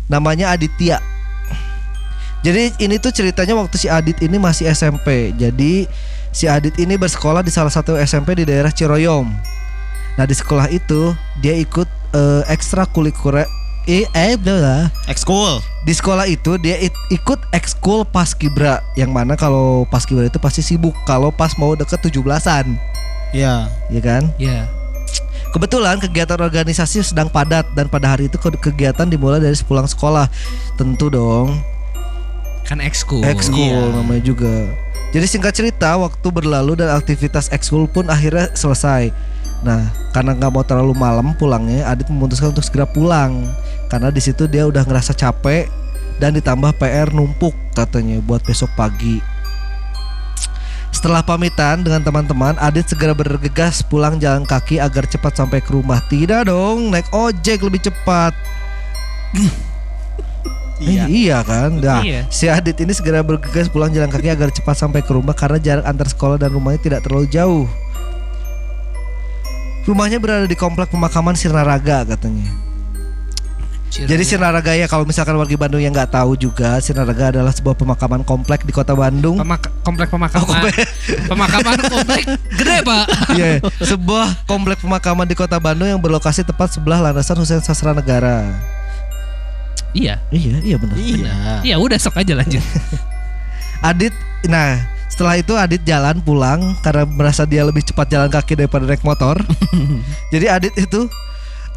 [0.05, 1.01] Namanya Aditya.
[2.45, 5.33] Jadi ini tuh ceritanya waktu si Adit ini masih SMP.
[5.33, 5.89] Jadi
[6.29, 9.33] si Adit ini bersekolah di salah satu SMP di daerah Ciroyom.
[10.15, 13.43] Nah, di sekolah itu dia ikut eh, ekstrakurikuler
[13.85, 14.89] eh eh bla.
[15.05, 15.61] Ekskul.
[15.83, 20.95] Di sekolah itu dia it- ikut ekskul paskibra yang mana kalau paskibra itu pasti sibuk
[21.03, 22.65] kalau pas mau deket 17-an,
[23.29, 23.69] Iya.
[23.91, 24.23] ya kan?
[24.37, 24.65] Ya.
[25.51, 30.25] Kebetulan kegiatan organisasi sedang padat dan pada hari itu ke- kegiatan dimulai dari sepulang sekolah.
[30.73, 31.61] Tentu dong,
[32.63, 33.21] Kan ekskul.
[33.21, 33.93] ekskul Iya.
[33.93, 34.65] namanya juga.
[35.13, 39.13] Jadi singkat cerita, waktu berlalu dan aktivitas ekskul pun akhirnya selesai.
[39.63, 43.45] Nah, karena nggak mau terlalu malam pulangnya, Adit memutuskan untuk segera pulang.
[43.87, 45.69] Karena di situ dia udah ngerasa capek
[46.19, 49.19] dan ditambah PR numpuk katanya buat besok pagi.
[50.95, 55.99] Setelah pamitan dengan teman-teman, Adit segera bergegas pulang jalan kaki agar cepat sampai ke rumah.
[56.07, 58.31] Tidak dong, naik ojek lebih cepat.
[60.79, 61.07] Iya.
[61.07, 61.79] Eh, iya kan?
[61.79, 62.27] Nah, Iya.
[62.27, 65.85] si Adit ini segera bergegas pulang jalan kaki agar cepat sampai ke rumah karena jarak
[65.87, 67.67] antar sekolah dan rumahnya tidak terlalu jauh.
[69.85, 72.49] Rumahnya berada di komplek pemakaman Sirnaraga katanya.
[73.87, 78.25] Jadi Sirnaraga ya kalau misalkan warga Bandung yang nggak tahu juga Sirnaraga adalah sebuah pemakaman
[78.25, 79.39] komplek di kota Bandung.
[79.39, 80.41] Pemak- komplek pemakaman.
[80.41, 80.75] Oh, komplek.
[81.29, 82.23] pemakaman komplek
[82.59, 83.05] gede, Pak.
[83.31, 83.47] Iya,
[83.79, 88.43] sebuah komplek pemakaman di kota Bandung yang berlokasi tepat sebelah landasan Hussein Sastra Negara.
[89.95, 90.19] iya.
[90.27, 90.97] Iya, iya benar.
[90.99, 91.33] Iya.
[91.63, 92.59] Iya, udah sok aja lanjut.
[93.79, 94.11] Adit,
[94.43, 99.05] nah setelah itu Adit jalan pulang karena merasa dia lebih cepat jalan kaki daripada naik
[99.05, 99.37] motor.
[100.33, 101.07] Jadi Adit itu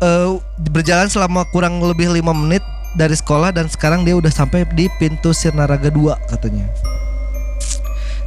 [0.03, 0.29] eh,
[0.73, 2.65] berjalan selama kurang lebih lima menit
[2.97, 6.67] dari sekolah dan sekarang dia udah sampai di pintu Sirnaraga 2 katanya.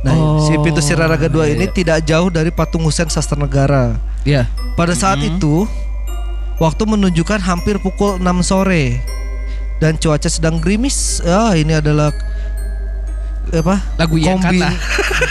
[0.01, 3.97] Nah, Oh, si pintu Sirnaraga 2 iya, ini tidak jauh dari patung Hussein Sastra Negara.
[4.25, 4.49] Iya.
[4.73, 5.69] Pada saat itu
[6.57, 8.97] waktu menunjukkan hampir pukul 6 sore
[9.82, 11.21] dan cuaca sedang gerimis.
[11.25, 12.13] Ah, ini adalah
[13.51, 13.75] apa?
[13.97, 14.61] Lagu yang Kombi.
[14.61, 14.69] kata.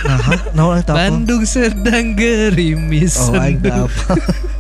[0.02, 0.18] Nah?
[0.52, 0.92] Nah, apa?
[0.92, 3.16] Bandung sedang gerimis.
[3.22, 4.18] Oh, aing apa.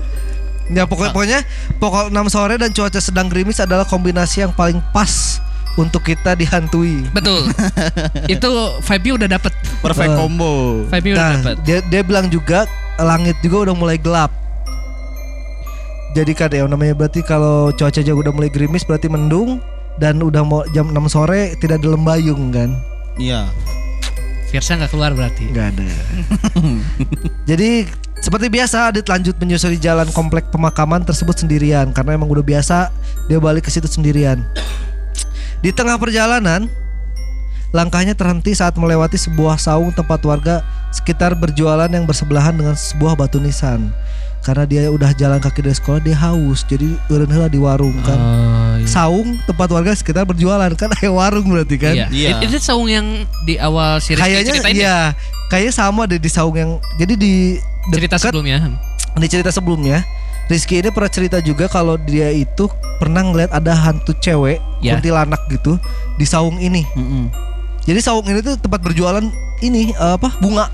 [0.70, 1.40] ya pokoknya pokoknya
[1.76, 5.42] pokok 6 sore dan cuaca sedang gerimis adalah kombinasi yang paling pas
[5.74, 7.04] untuk kita dihantui.
[7.10, 7.50] Betul.
[8.32, 8.48] Itu
[8.80, 9.52] vibe-nya udah dapet.
[9.80, 10.16] Perfect Eh.
[10.16, 10.52] combo.
[10.86, 11.54] Vibe-nya udah Nah, dapet.
[11.66, 12.64] dia dia bilang juga
[12.96, 14.30] langit juga udah mulai gelap.
[16.10, 19.62] Jadi kan ya namanya berarti kalau cuaca juga udah mulai gerimis berarti mendung
[19.96, 22.74] dan udah mau jam 6 sore tidak ada lembayung kan?
[23.18, 23.50] Iya.
[24.50, 25.50] Virsa nggak keluar berarti.
[25.50, 25.88] Nggak ada.
[27.50, 27.86] Jadi
[28.20, 32.92] Seperti biasa Adit lanjut menyusuri jalan komplek pemakaman tersebut sendirian karena emang udah biasa
[33.32, 34.44] dia balik ke situ sendirian.
[35.64, 36.68] Di tengah perjalanan,
[37.72, 40.60] langkahnya terhenti saat melewati sebuah saung tempat warga
[40.92, 43.88] sekitar berjualan yang bersebelahan dengan sebuah batu nisan.
[44.44, 48.20] Karena dia udah jalan kaki dari sekolah dia haus jadi heula di warung kan.
[48.20, 48.86] Oh, iya.
[48.86, 51.92] Saung tempat warga sekitar berjualan kan aya warung berarti kan.
[51.92, 52.06] Iya.
[52.08, 52.28] Iya.
[52.40, 53.06] Itu saung yang
[53.42, 54.70] di awal si Rizky Kayaknya ya?
[54.70, 54.96] iya,
[55.46, 57.60] kayaknya sama deh di saung yang jadi di
[57.90, 58.58] cerita dekat- sebelumnya.
[59.12, 59.98] di cerita sebelumnya
[60.46, 62.66] Rizky ini pernah cerita juga kalau dia itu
[62.96, 64.94] pernah ngeliat ada hantu cewek Ya.
[64.94, 65.78] kuntilanak gitu
[66.16, 66.82] di saung ini.
[66.90, 67.30] Mm-mm.
[67.80, 69.22] Jadi saung ini tuh tempat berjualan
[69.60, 70.66] ini eh, apa bunga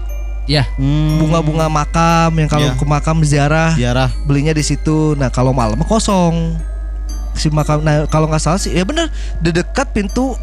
[0.47, 1.19] Ya, Hmm.
[1.19, 2.73] bunga-bunga makam yang kalau Ya.
[2.73, 4.15] ke makam ziarah Ziarah.
[4.23, 5.13] belinya di situ.
[5.13, 6.55] Nah kalau malam kosong
[7.37, 7.81] si makam.
[7.81, 9.09] Nah kalau nggak salah sih ya bener
[9.39, 10.35] di dekat pintu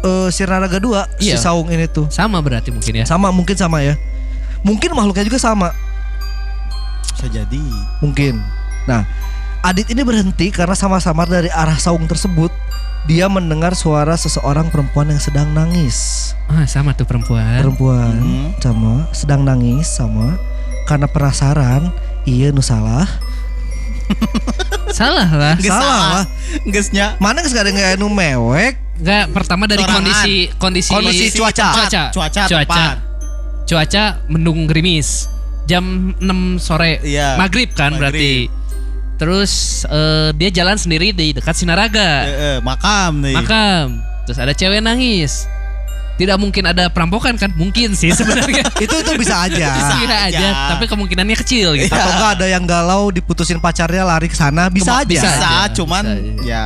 [0.00, 1.38] eh, Sirnaraga 2 si Iya.
[1.38, 3.04] saung ini tuh sama berarti mungkin ya.
[3.04, 3.94] sama mungkin sama ya.
[4.60, 5.70] Mungkin makhluknya juga sama.
[7.08, 7.62] Bisa jadi.
[8.00, 8.38] Mungkin.
[8.84, 9.02] Nah,
[9.58, 12.46] Adit ini berhenti karena sama-sama dari arah saung tersebut
[13.04, 16.30] dia mendengar suara seseorang perempuan yang sedang nangis.
[16.46, 17.58] Ah, sama tuh perempuan.
[17.58, 18.62] Perempuan Mhm.
[18.62, 20.38] sama sedang nangis sama
[20.86, 21.90] karena penasaran,
[22.22, 23.04] iya nu salah.
[24.98, 25.54] Salah lah.
[25.60, 26.24] Salah lah.
[26.64, 27.14] Geusnya.
[27.20, 28.80] Mana geus ada nggak nu mewek?
[28.98, 30.02] Enggak, pertama dari Sorangan.
[30.02, 31.68] kondisi kondisi Kondisi cuaca.
[31.70, 32.02] Cuaca.
[32.10, 32.64] Cuaca Cuaca.
[32.66, 32.96] tepat.
[33.68, 35.28] Cuaca mendung gerimis.
[35.68, 37.04] Jam 6 sore.
[37.04, 37.36] Iya.
[37.36, 38.00] Maghrib kan Maghrib.
[38.00, 38.32] berarti.
[39.18, 42.24] Terus eh, dia jalan sendiri di dekat Sinaraga.
[42.24, 43.36] Eh, eh, makam nih.
[43.36, 44.00] Makam.
[44.24, 45.44] Terus ada cewek nangis.
[46.18, 47.54] Tidak mungkin ada perampokan kan?
[47.54, 48.66] Mungkin sih sebenarnya.
[48.84, 49.54] Itu itu bisa aja.
[49.54, 49.94] Bisa.
[50.02, 50.48] Aja, aja.
[50.74, 51.94] tapi kemungkinannya kecil gitu.
[51.94, 55.06] Atau enggak ada yang galau diputusin pacarnya lari ke sana bisa aja.
[55.06, 55.30] bisa.
[55.30, 56.42] Bisa, aja, cuman bisa aja.
[56.42, 56.64] ya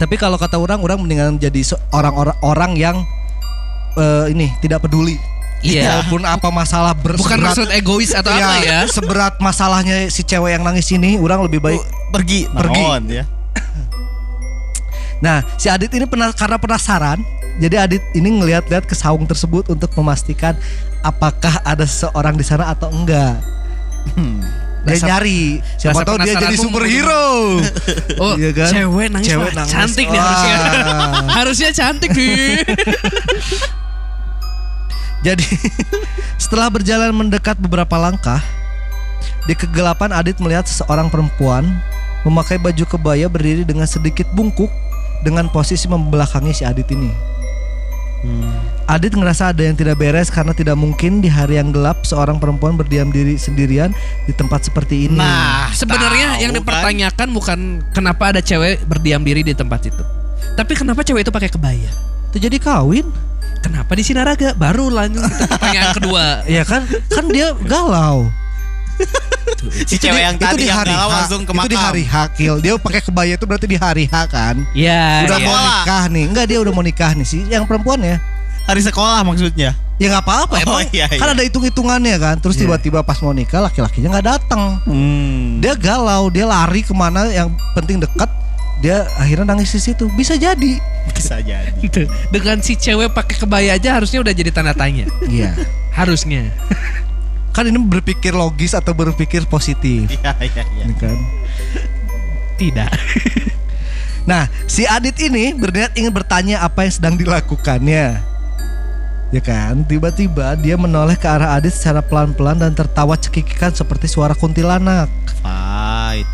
[0.00, 1.60] Tapi kalau kata orang orang mendingan jadi
[1.92, 2.96] orang-orang orang yang
[3.94, 5.20] eh, ini tidak peduli.
[5.62, 6.02] Iya.
[6.02, 8.78] Walaupun apa masalah ber Bukan seberat- maksud egois atau Iya, apa ya?
[8.88, 11.78] Seberat masalahnya si cewek yang nangis ini, orang lebih baik.
[12.10, 12.48] pergi.
[12.50, 12.82] Pergi.
[12.82, 13.24] Naon, ya.
[15.22, 17.22] Nah, si Adit ini pernah karena penasaran,
[17.58, 20.56] jadi Adit ini ngelihat-lihat ke saung tersebut untuk memastikan
[21.02, 23.36] apakah ada seseorang di sana atau enggak.
[24.14, 24.40] Hmm.
[24.82, 27.62] Dia Rasa- nyari, siapa tahu dia jadi superhero.
[28.22, 28.66] Oh, Iya kan?
[28.66, 29.70] cewek nangis, Cewek nangis.
[29.70, 30.56] cantik nih harusnya.
[31.38, 32.58] harusnya cantik nih.
[35.22, 35.46] Jadi
[36.34, 38.42] setelah berjalan mendekat beberapa langkah,
[39.46, 41.78] di kegelapan Adit melihat seseorang perempuan
[42.26, 44.70] memakai baju kebaya berdiri dengan sedikit bungkuk
[45.22, 47.10] dengan posisi membelakangi si Adit ini.
[48.86, 52.76] Adit ngerasa ada yang tidak beres karena tidak mungkin di hari yang gelap seorang perempuan
[52.76, 53.90] berdiam diri sendirian
[54.26, 55.18] di tempat seperti ini.
[55.18, 56.58] Nah, Sebenarnya tahu yang kan?
[56.60, 57.58] dipertanyakan bukan
[57.90, 60.02] kenapa ada cewek berdiam diri di tempat itu.
[60.52, 61.90] Tapi kenapa cewek itu pakai kebaya?
[62.32, 63.04] itu jadi kawin?
[63.60, 64.56] Kenapa di Sinaraga?
[64.56, 66.24] Baru lanjut ke pertanyaan kedua.
[66.48, 66.82] Iya kan?
[67.12, 68.26] Kan dia galau.
[69.86, 71.02] si Itu cewek di- yang itu tadi di yang hari H.
[71.06, 71.86] langsung ke Itu di makam.
[71.86, 72.54] hari H, Kil.
[72.58, 74.56] Dia pakai kebaya itu berarti di hari H kan?
[74.72, 75.44] Ya, udah ya.
[75.44, 78.18] mau nikah nih enggak dia udah mau nikah nih sih yang perempuan ya
[78.62, 79.74] Hari sekolah maksudnya.
[79.94, 81.32] ya nggak apa-apa Oh, emang iya, kan iya.
[81.32, 82.66] ada hitung hitungannya kan terus Iya.
[82.66, 85.58] tiba-tiba pas mau nikah laki-lakinya nggak datang Hmm.
[85.58, 88.26] dia galau dia lari ke mana yang penting dekat
[88.78, 90.78] dia akhirnya nangis di situ bisa jadi
[91.08, 91.70] bisa jadi.
[91.76, 92.02] Gitu.
[92.28, 95.06] Dengan si cewek pakai kebaya aja harusnya udah jadi tanda tanya.
[95.24, 95.54] iya
[95.92, 96.50] Harusnya.
[97.52, 100.84] Kan ini berpikir logis atau berpikir positif Iya, iya, iya.
[100.88, 101.18] ini kan
[102.56, 102.90] Tidak.
[104.22, 108.22] Nah, si Adit ini berniat ingin bertanya apa yang sedang dilakukannya.
[109.32, 114.36] Ya kan, tiba-tiba dia menoleh ke arah Adit secara pelan-pelan dan tertawa cekikikan seperti suara
[114.36, 115.10] kuntilanak.
[115.42, 116.28] Fight.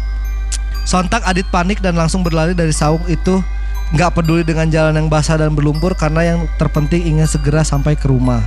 [0.84, 3.40] Sontak Adit panik dan langsung berlari dari saung itu
[3.96, 8.04] nggak peduli dengan jalan yang basah dan berlumpur karena yang terpenting ingin segera sampai ke
[8.04, 8.44] rumah.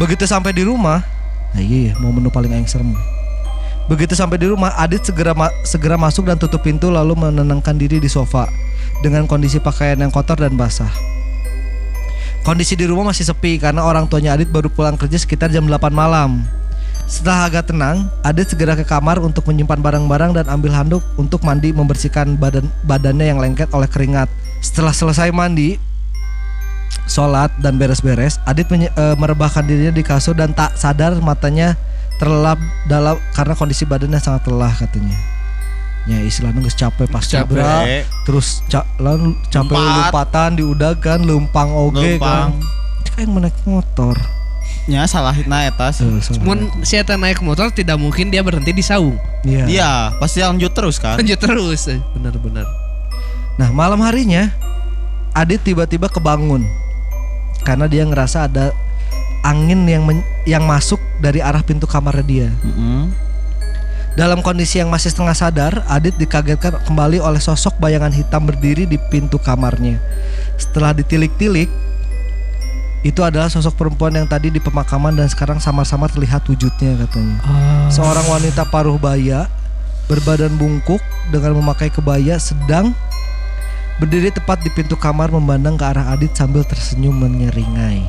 [0.00, 1.04] Begitu sampai di rumah,
[1.56, 2.92] nah iya, iya, mau menu paling aing serem.
[3.88, 7.96] Begitu sampai di rumah, Adit segera ma- segera masuk dan tutup pintu lalu menenangkan diri
[7.96, 8.44] di sofa
[9.00, 10.92] dengan kondisi pakaian yang kotor dan basah.
[12.44, 15.88] Kondisi di rumah masih sepi karena orang tuanya Adit baru pulang kerja sekitar jam 8
[15.88, 16.44] malam.
[17.08, 21.72] Setelah agak tenang, Adit segera ke kamar untuk menyimpan barang-barang dan ambil handuk untuk mandi
[21.72, 24.28] membersihkan badan badannya yang lengket oleh keringat.
[24.60, 25.80] Setelah selesai mandi,
[27.04, 31.74] sholat dan beres-beres, Adit menye- eh, merebahkan dirinya di kasur dan tak sadar matanya
[32.16, 35.16] terlelap dalam karena kondisi badannya sangat lelah katanya.
[36.04, 37.52] Ya istilahnya nggak capek pas Capek.
[37.52, 37.84] cabra,
[38.24, 39.96] terus ca- lalu capek Lompat.
[40.08, 42.56] lompatan diudagan lempang oge kan.
[43.18, 44.16] Yang menaik motor.
[44.86, 46.06] Nya salahin eta sih.
[46.06, 46.40] Eh, salah.
[46.40, 49.20] Mun si Eta naik motor tidak mungkin dia berhenti di saung.
[49.44, 49.68] Iya.
[49.68, 51.18] Iya, pasti lanjut terus kan.
[51.18, 51.92] Lanjut terus.
[52.14, 52.64] Benar-benar.
[53.56, 54.48] Nah malam harinya
[55.38, 56.66] Adit tiba-tiba kebangun
[57.62, 58.74] karena dia ngerasa ada
[59.46, 62.48] angin yang men- yang masuk dari arah pintu kamarnya dia.
[62.66, 63.14] Mm-mm.
[64.18, 68.98] Dalam kondisi yang masih setengah sadar, Adit dikagetkan kembali oleh sosok bayangan hitam berdiri di
[68.98, 70.02] pintu kamarnya.
[70.58, 71.70] Setelah ditilik-tilik,
[73.06, 77.38] itu adalah sosok perempuan yang tadi di pemakaman dan sekarang sama-sama terlihat wujudnya katanya.
[77.94, 79.46] Seorang wanita paruh baya,
[80.10, 80.98] berbadan bungkuk
[81.30, 82.90] dengan memakai kebaya sedang
[83.98, 88.06] berdiri tepat di pintu kamar memandang ke arah Adit sambil tersenyum menyeringai.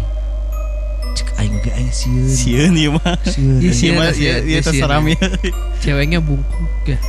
[1.17, 2.29] Cek aing ge aing sieun.
[2.29, 3.17] Sieun ieu mah.
[3.25, 3.57] Sieun.
[3.57, 5.17] Iya, Ieu sieun, mah sieun, ieu ieu iya, sieun, terseram iya.
[5.17, 5.51] ya.
[5.81, 7.01] Ceweknya bungkuk ya.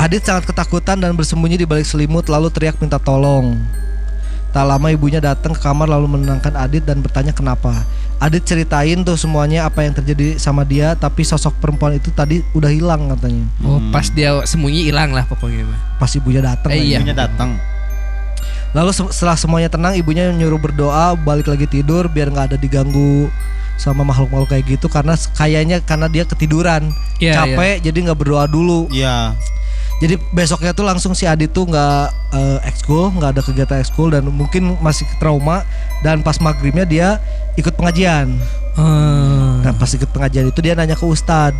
[0.00, 3.60] Adit sangat ketakutan dan bersembunyi di balik selimut lalu teriak minta tolong.
[4.50, 7.84] Tak lama ibunya datang ke kamar lalu menenangkan Adit dan bertanya kenapa.
[8.20, 12.68] Adit ceritain tuh semuanya apa yang terjadi sama dia tapi sosok perempuan itu tadi udah
[12.68, 13.48] hilang katanya.
[13.60, 13.88] Oh, Hmm.
[13.88, 15.80] pas dia sembunyi hilang lah pokoknya mah.
[15.96, 16.68] Pas ibunya datang.
[16.68, 17.00] Eh, iya.
[17.00, 17.56] Ibunya datang.
[18.70, 23.26] Lalu se- setelah semuanya tenang ibunya nyuruh berdoa balik lagi tidur biar nggak ada diganggu
[23.74, 28.86] sama makhluk-makhluk kayak gitu karena kayaknya karena dia ketiduran Iya, capek jadi nggak berdoa dulu
[28.90, 29.32] Iya.
[30.00, 34.24] Jadi besoknya tuh langsung si Adit tuh nggak eh, ekskul nggak ada kegiatan ekskul dan
[34.24, 35.60] mungkin masih trauma
[36.00, 37.08] dan pas maghribnya dia
[37.60, 38.32] ikut pengajian.
[38.80, 39.60] Hmm.
[39.60, 41.52] Nah pas ikut pengajian itu dia nanya ke Ustad.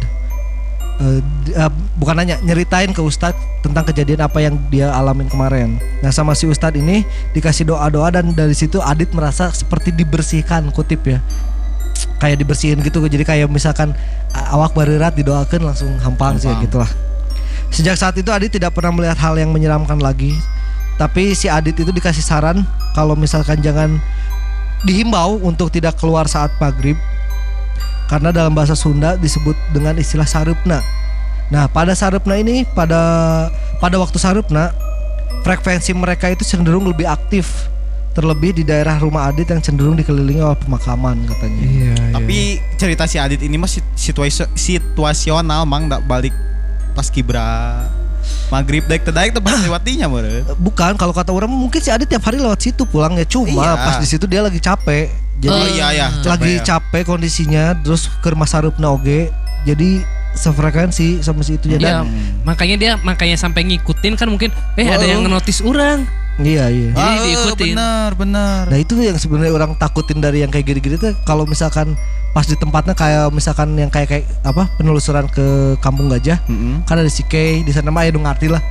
[1.00, 1.68] Eh, di- eh,
[2.00, 5.76] Bukan nanya, nyeritain ke Ustad tentang kejadian apa yang dia alamin kemarin.
[6.00, 7.04] Nah sama si Ustad ini
[7.36, 11.20] dikasih doa-doa dan dari situ Adit merasa seperti dibersihkan kutip ya.
[12.16, 13.92] Kayak dibersihin gitu jadi kayak misalkan
[14.32, 16.64] awak barerat didoakan langsung hampang, sih Hampang.
[16.64, 16.90] gitulah
[17.70, 20.34] Sejak saat itu Adit tidak pernah melihat hal yang menyeramkan lagi
[20.98, 23.96] Tapi si Adit itu dikasih saran kalau misalkan jangan
[24.84, 26.96] dihimbau untuk tidak keluar saat maghrib
[28.10, 30.82] karena dalam bahasa Sunda disebut dengan istilah sarupna.
[31.46, 32.98] Nah, pada sarupna ini pada
[33.78, 34.74] pada waktu sarupna
[35.46, 37.70] frekuensi mereka itu cenderung lebih aktif
[38.10, 41.62] terlebih di daerah rumah Adit yang cenderung dikelilingi oleh pemakaman katanya.
[41.62, 41.94] Iya.
[42.10, 46.34] Tapi cerita si Adit ini mah sit- situasi situasional mang ndak balik
[47.00, 47.48] pas kibra
[48.52, 50.44] maghrib daik teh daik tempat lewatinya meureun.
[50.44, 53.80] Eh, Bukan kalau kata orang mungkin si Adit tiap hari lewat situ pulangnya cuma Iya.
[53.80, 55.08] pas di situ dia lagi capek.
[55.40, 56.60] Jadi Oh iya ya, lagi capek ya.
[56.60, 59.32] capek kondisinya terus ke rumah sarupna oge.
[59.64, 60.04] Jadi
[60.36, 61.78] sefrekuensi sama si itu ya.
[61.80, 62.12] Iya, Dan-
[62.44, 65.08] makanya dia makanya sampai ngikutin kan mungkin eh ada Oh.
[65.08, 66.04] yang ngenotis orang.
[66.38, 66.90] Iya iya.
[66.94, 67.74] Jadi Ah, diikutin.
[67.74, 68.62] Bener bener.
[68.70, 71.98] Nah itu yang sebenarnya orang takutin dari yang kayak gini-gini tuh kalau misalkan
[72.30, 76.74] pas di tempatnya kayak misalkan yang kayak kayak apa penelusuran ke Kampung Gajah Heeh.
[76.86, 78.62] kan ada si Kay di sana mah aya nu ngarti lah.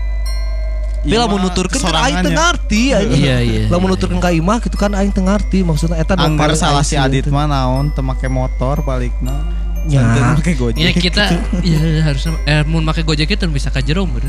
[1.00, 3.08] Tapi lah menuturkan kan aing teu ngarti aja.
[3.08, 3.80] Iya, iya, Lah iya.
[3.80, 7.32] menuturkan ka imah gitu kan aing teu ngarti maksudnya eta Anggar salah si Adit teh.
[7.32, 9.32] mah naon teu make motor balikna.
[9.88, 10.04] Ya.
[10.36, 10.76] Make gojek.
[10.76, 11.24] Ya kita
[11.64, 14.28] ya harusnya eh mun make Gojek itu bisa ka jero bener.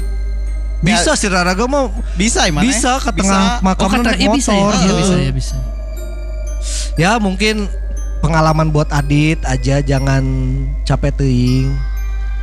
[0.81, 4.51] Bisa sih Raraga mah Bisa emang bisa ke tengah Oh makam kan naik iya bisa
[4.51, 4.81] ya, motor.
[4.81, 5.57] iya, bisa ya bisa.
[6.97, 7.69] Ya mungkin
[8.21, 10.23] pengalaman buat Adit aja jangan
[10.85, 11.73] capek teuing.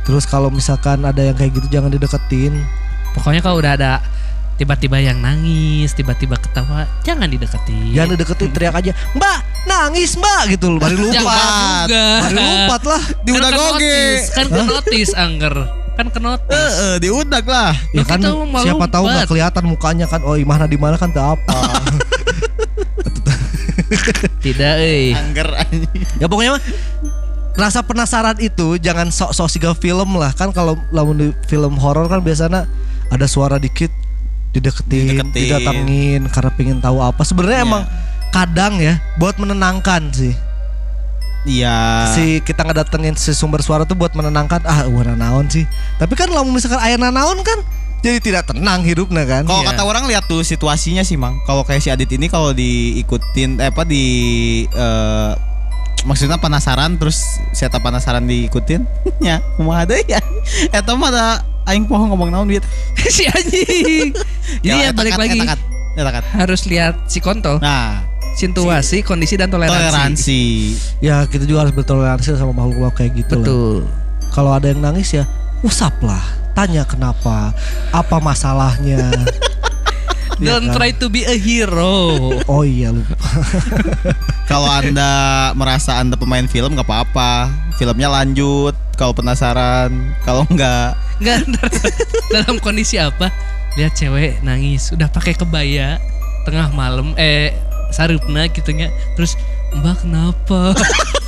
[0.02, 2.62] Terus kalau misalkan ada yang kayak gitu jangan dideketin.
[3.14, 3.92] Pokoknya kalau udah ada
[4.58, 7.94] tiba-tiba yang nangis, tiba-tiba ketawa, jangan dideketin.
[7.94, 9.38] Jangan dideketin teriak aja, "Mbak,
[9.70, 10.80] nangis, Mbak." gitu loh.
[10.82, 11.38] Baru lupa.
[11.86, 13.02] Baru lompat lah.
[13.22, 13.78] Di udah kan goge.
[13.78, 15.54] kenotis, kan kenotis angger.
[15.98, 16.54] Kan kenotis.
[16.54, 17.74] Heeh, diudak lah.
[17.90, 18.22] Ya kan
[18.62, 20.22] siapa tahu nggak kelihatan mukanya kan.
[20.22, 21.58] Oh, imahna di mana kan tak apa.
[24.44, 25.16] Tidak, eh.
[25.16, 26.04] Angger anjing.
[26.20, 26.62] ya pokoknya mah
[27.58, 32.22] rasa penasaran itu jangan sok-sok siga film lah kan kalau lamun di film horor kan
[32.22, 32.70] biasanya
[33.10, 33.90] ada suara dikit
[34.54, 35.34] dideketin, Dideketin.
[35.34, 37.26] didatangin karena pengen tahu apa.
[37.26, 37.66] Sebenarnya Iya.
[37.66, 37.82] emang
[38.30, 40.34] kadang ya buat menenangkan sih.
[41.48, 42.12] Iya.
[42.12, 45.64] si kita ngedatengin si sumber suara tuh buat menenangkan ah warna naon sih
[45.96, 47.58] tapi kan kalau misalkan ayah naon kan
[47.98, 49.74] jadi tidak tenang hidupnya kan Kalau Iya.
[49.74, 51.42] kata orang lihat tuh situasinya sih, Mang.
[51.42, 54.06] Kalau kayak si Adit ini kalau diikutin eh apa di
[54.70, 55.32] eh,
[56.06, 57.18] maksudnya penasaran terus
[57.50, 58.86] siapa penasaran diikutin
[59.26, 60.22] ya kumaha deui ya
[60.70, 62.62] eta mah ada aing poho ngomong naon bieu
[63.10, 64.14] si anjing.
[64.62, 65.60] Jadi ya eta balik lagi eta kat,
[65.98, 66.24] eta kat.
[66.38, 69.78] harus lihat si konto, nah situasi, kondisi dan toleransi.
[69.78, 70.42] toleransi
[70.98, 73.44] ya kita juga harus bertoleransi sama makhluk-makhluk kayak gitu lah.
[73.44, 73.76] Betul.
[74.30, 75.24] kalau ada yang nangis ya
[75.60, 76.20] usap lah
[76.52, 77.54] tanya kenapa
[77.90, 79.06] apa masalahnya
[80.38, 80.74] Iya Don't kan?
[80.78, 82.30] try to be a hero.
[82.46, 83.10] oh iya lupa
[84.50, 85.10] kalau anda
[85.52, 89.90] merasa anda pemain film nggak apa-apa filmnya lanjut kalau penasaran
[90.22, 91.42] kalau enggak Enggak
[92.34, 93.34] dalam kondisi apa?
[93.74, 95.98] Lihat cewek nangis, udah pakai kebaya
[96.46, 97.50] tengah malam eh
[97.90, 98.92] sarupna gitu nya.
[99.16, 99.36] Terus
[99.74, 100.60] Mbak kenapa?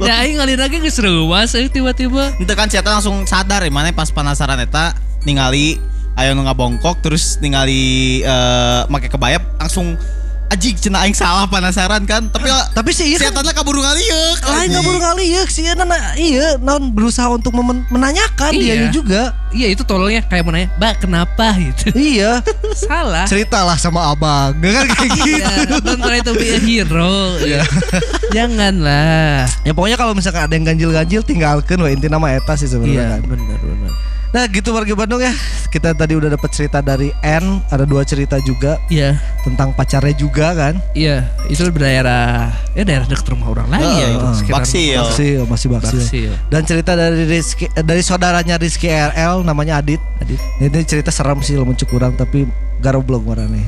[0.00, 2.32] Nah, aing ngalir lagi geus reuwas euy tiba-tiba.
[2.40, 4.96] Itu kan saya langsung sadar ya mana pas penasaran eta
[5.28, 5.76] ningali
[6.16, 10.00] ayo nu ngabongkok terus ningali eh make kebaya langsung
[10.48, 15.24] Ajik cina aing salah penasaran kan tapi Tapi sih iya kan kabur ngaliuk lain kali
[15.28, 18.74] ya sih nah, iya non berusaha untuk memen- menanyakan Iya.
[18.74, 21.88] dia juga Iya itu tololnya kayak mau nanya, Mbak kenapa gitu.
[22.12, 22.44] iya
[22.84, 23.24] Salah.
[23.24, 25.48] ceritalah sama abang Nggak kan kayak gitu Iya,
[25.80, 27.32] don't try to be a hero.
[27.40, 27.64] Iya.
[28.28, 29.48] Janganlah.
[29.64, 33.20] ya pokoknya kalau misalkan ada yang ganjil-ganjil tinggalkan wah inti nama eta sih sebenarnya kan.
[33.26, 33.92] benar benar.
[34.28, 35.32] Nah gitu warga Bandung ya
[35.68, 40.52] kita tadi udah dapat cerita dari N ada dua cerita juga Iya, tentang pacarnya juga
[40.52, 45.00] kan iya itu daerah ya daerah dekat rumah orang lagi ya itu Heeh, sekitar Baksil.
[45.00, 46.00] Baksil masih Baksil.
[46.00, 46.30] Baksil.
[46.48, 50.40] dan cerita dari Rizky eh, dari saudaranya Rizky RL namanya Adit Adit.
[50.58, 52.44] ini cerita seram sih lumayan kurang tapi
[52.80, 53.64] garoblok warnanya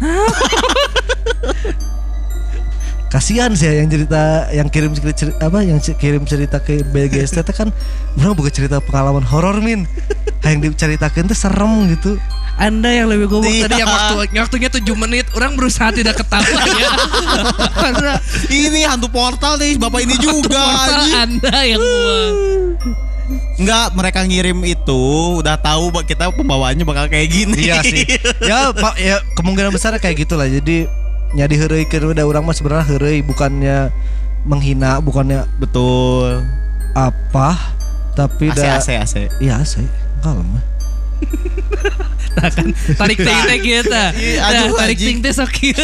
[3.10, 4.22] kasihan sih ya yang cerita
[4.54, 7.74] yang kirim cerita apa yang kirim cerita ke BGST teh kan
[8.14, 9.82] orang bukan cerita pengalaman horor min
[10.46, 12.14] yang diceritakan tuh serem gitu
[12.54, 13.66] Anda yang lebih goblok Iya.
[13.66, 16.92] tadi yang waktu waktunya 7 menit orang berusaha tidak ketawa ya.
[17.88, 18.14] Karena
[18.52, 21.08] ini hantu portal nih bapak ini juga portal.
[21.24, 21.80] Anda yang.
[23.56, 25.02] Enggak, mereka ngirim itu
[25.40, 27.64] udah tahu kita pembawaannya bakal kayak gini.
[27.64, 28.04] Iya sih.
[28.50, 30.44] ya pak ya kemungkinan besar kayak gitulah.
[30.44, 30.84] Jadi
[31.30, 33.90] nyadi heureuikeun udah orang mah sebenarnya heureuy bukannya
[34.42, 36.42] menghina, bukannya Betul.
[36.90, 37.54] apa,
[38.18, 39.14] tapi AC da AC AC.
[39.38, 39.86] Iya, saya
[40.20, 40.46] kalem.
[40.48, 40.64] mah.
[42.30, 42.62] Nah kan
[42.94, 43.90] tarik ting teh gitu.
[43.90, 45.82] Iya, Nah, tarik ting teh sok gitu.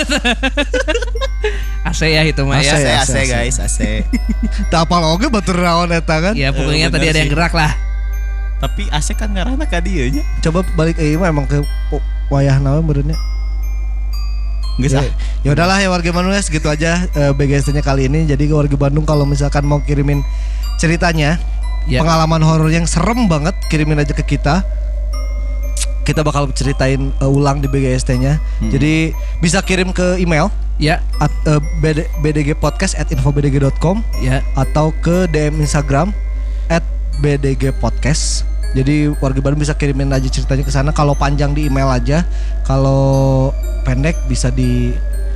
[1.82, 3.02] AC ya itu mah AC ya.
[3.02, 3.10] AC.
[3.10, 4.06] AC guys, AC.
[4.70, 6.34] Tak apal oge batur naon eta kan.
[6.38, 7.74] Ya pokoknya Eh, tadi ada yang gerak lah.
[8.62, 10.22] Tapi AC kan ngarana ka dieu nya.
[10.38, 11.58] Coba balik eh mah emang ke
[12.30, 13.18] wayah naon benernya.
[14.76, 15.08] Geus Ya, ah.
[15.40, 18.28] ya udahlah ya warga Bandung ya segitu aja eh, BGST-nya kali ini.
[18.28, 20.20] Jadi warga Bandung kalau misalkan mau kirimin
[20.76, 21.40] ceritanya,
[21.86, 22.02] Ya.
[22.02, 24.66] pengalaman horor yang serem banget, kirimin aja ke kita.
[26.02, 28.38] Kita bakal ceritain eh, ulang di BGST-nya.
[28.68, 29.10] Jadi
[29.40, 34.44] bisa kirim ke email Ya, at, eh, BD, bdgpodcast@infobdg.com ya.
[34.52, 36.12] atau ke DM Instagram
[36.68, 36.84] at
[37.24, 38.44] bdgpodcast.
[38.76, 40.92] Jadi warga Bandung bisa kirimin aja ceritanya ke sana.
[40.92, 42.28] Kalau panjang di email aja,
[42.62, 43.48] kalau
[43.82, 44.92] pendek bisa di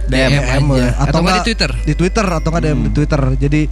[0.07, 0.93] DM aja.
[1.01, 1.71] Atau nggak di Twitter?
[1.89, 3.21] Di Twitter atau nggak DM di Twitter.
[3.41, 3.63] Jadi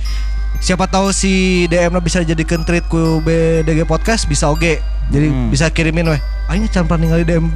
[0.58, 4.80] siapa tahu si DM bisa jadikan tweet ku BDG podcast bisa oke.
[5.12, 5.52] Jadi Hmm.
[5.52, 6.20] bisa kirimin weh.
[6.48, 7.46] Akhirnya jangan pernah ningali DM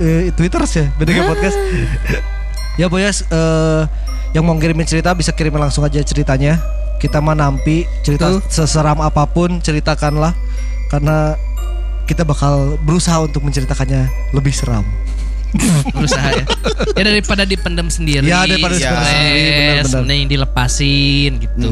[0.00, 1.54] eh, Twitter sih BDG podcast.
[2.78, 3.82] Ya boyas eh
[4.32, 6.56] yang mau kirimin cerita bisa kirimin langsung aja ceritanya.
[6.96, 8.40] Kita mah nampi cerita Betul.
[8.48, 10.32] seseram apa pun ceritakanlah
[10.88, 11.36] karena
[12.10, 14.82] kita bakal berusaha untuk menceritakannya lebih seram.
[15.94, 16.44] berusaha ya.
[16.94, 18.22] Ya daripada dipendam sendiri.
[18.22, 20.00] Ya, daripada dipendam sendiri, benar-benar.
[20.00, 21.70] mending dilepasin gitu.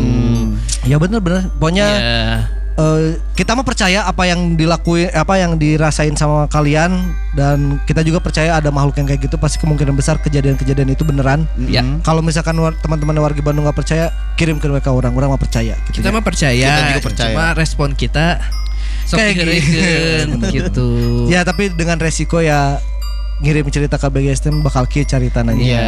[0.85, 1.47] Ya bener-bener.
[1.53, 2.27] Pokoknya Ya.
[2.75, 6.95] eh, kita mah percaya apa yang dilakuin apa yang dirasain sama kalian
[7.35, 11.47] dan kita juga percaya ada makhluk yang kayak gitu pasti kemungkinan besar kejadian-kejadian itu beneran.
[11.61, 11.83] Ya.
[11.83, 12.03] Mm.
[12.03, 15.75] Kalau misalkan war- teman-teman warga Bandung nggak percaya, kirim ke mereka orang, orang mah percaya.
[15.87, 16.15] Gitu Kita ya.
[16.15, 16.67] mah percaya.
[16.69, 17.31] Kita juga percaya.
[17.31, 18.43] Cuma respon kita
[19.09, 19.53] sok gitu.
[20.57, 20.89] gitu.
[21.33, 22.77] Ya tapi dengan resiko ya
[23.39, 25.63] ngirim cerita ke BGST bakal kieu carita nanya.
[25.63, 25.87] Iya.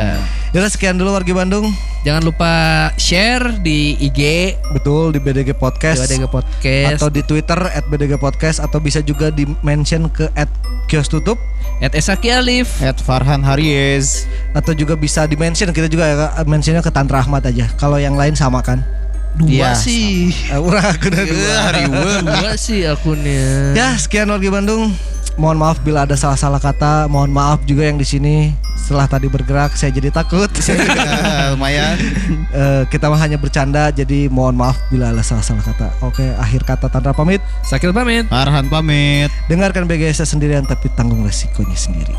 [0.54, 1.66] Yaudah sekian dulu warga Bandung.
[2.00, 2.52] Jangan lupa
[2.96, 6.08] share di IG Betul di BDG Podcast.
[6.08, 10.48] Dewa Podcast Atau di Twitter at BDG Podcast Atau bisa juga di mention ke at
[10.88, 11.36] kios tutup
[11.84, 12.80] at Esaki Alif.
[12.80, 14.24] At Farhan Haries.
[14.56, 16.16] Atau juga bisa di mention Kita juga ya
[16.48, 18.80] mentionnya ke Tantra Ahmad aja Kalau yang lain sama kan
[19.40, 20.30] Dua Iya, sih.
[20.46, 21.58] Eh, Urang aku udah dua
[22.20, 23.72] Dua sih akunnya.
[23.72, 24.92] Ya sekian warga Bandung
[25.34, 28.36] Mohon maaf bila ada salah-salah kata Mohon maaf juga yang di sini
[28.74, 30.76] Setelah tadi bergerak saya jadi takut Ya,
[31.52, 31.96] lumayan.
[32.50, 36.86] Eh, Kita mah hanya bercanda Jadi mohon maaf bila ada salah-salah kata Oke akhir kata
[36.86, 38.26] Tantra pamit Sakil pamit.
[38.26, 39.32] Farhan pamit.
[39.46, 42.12] Dengarkan BGS sendirian Tapi tanggung resikonya sendiri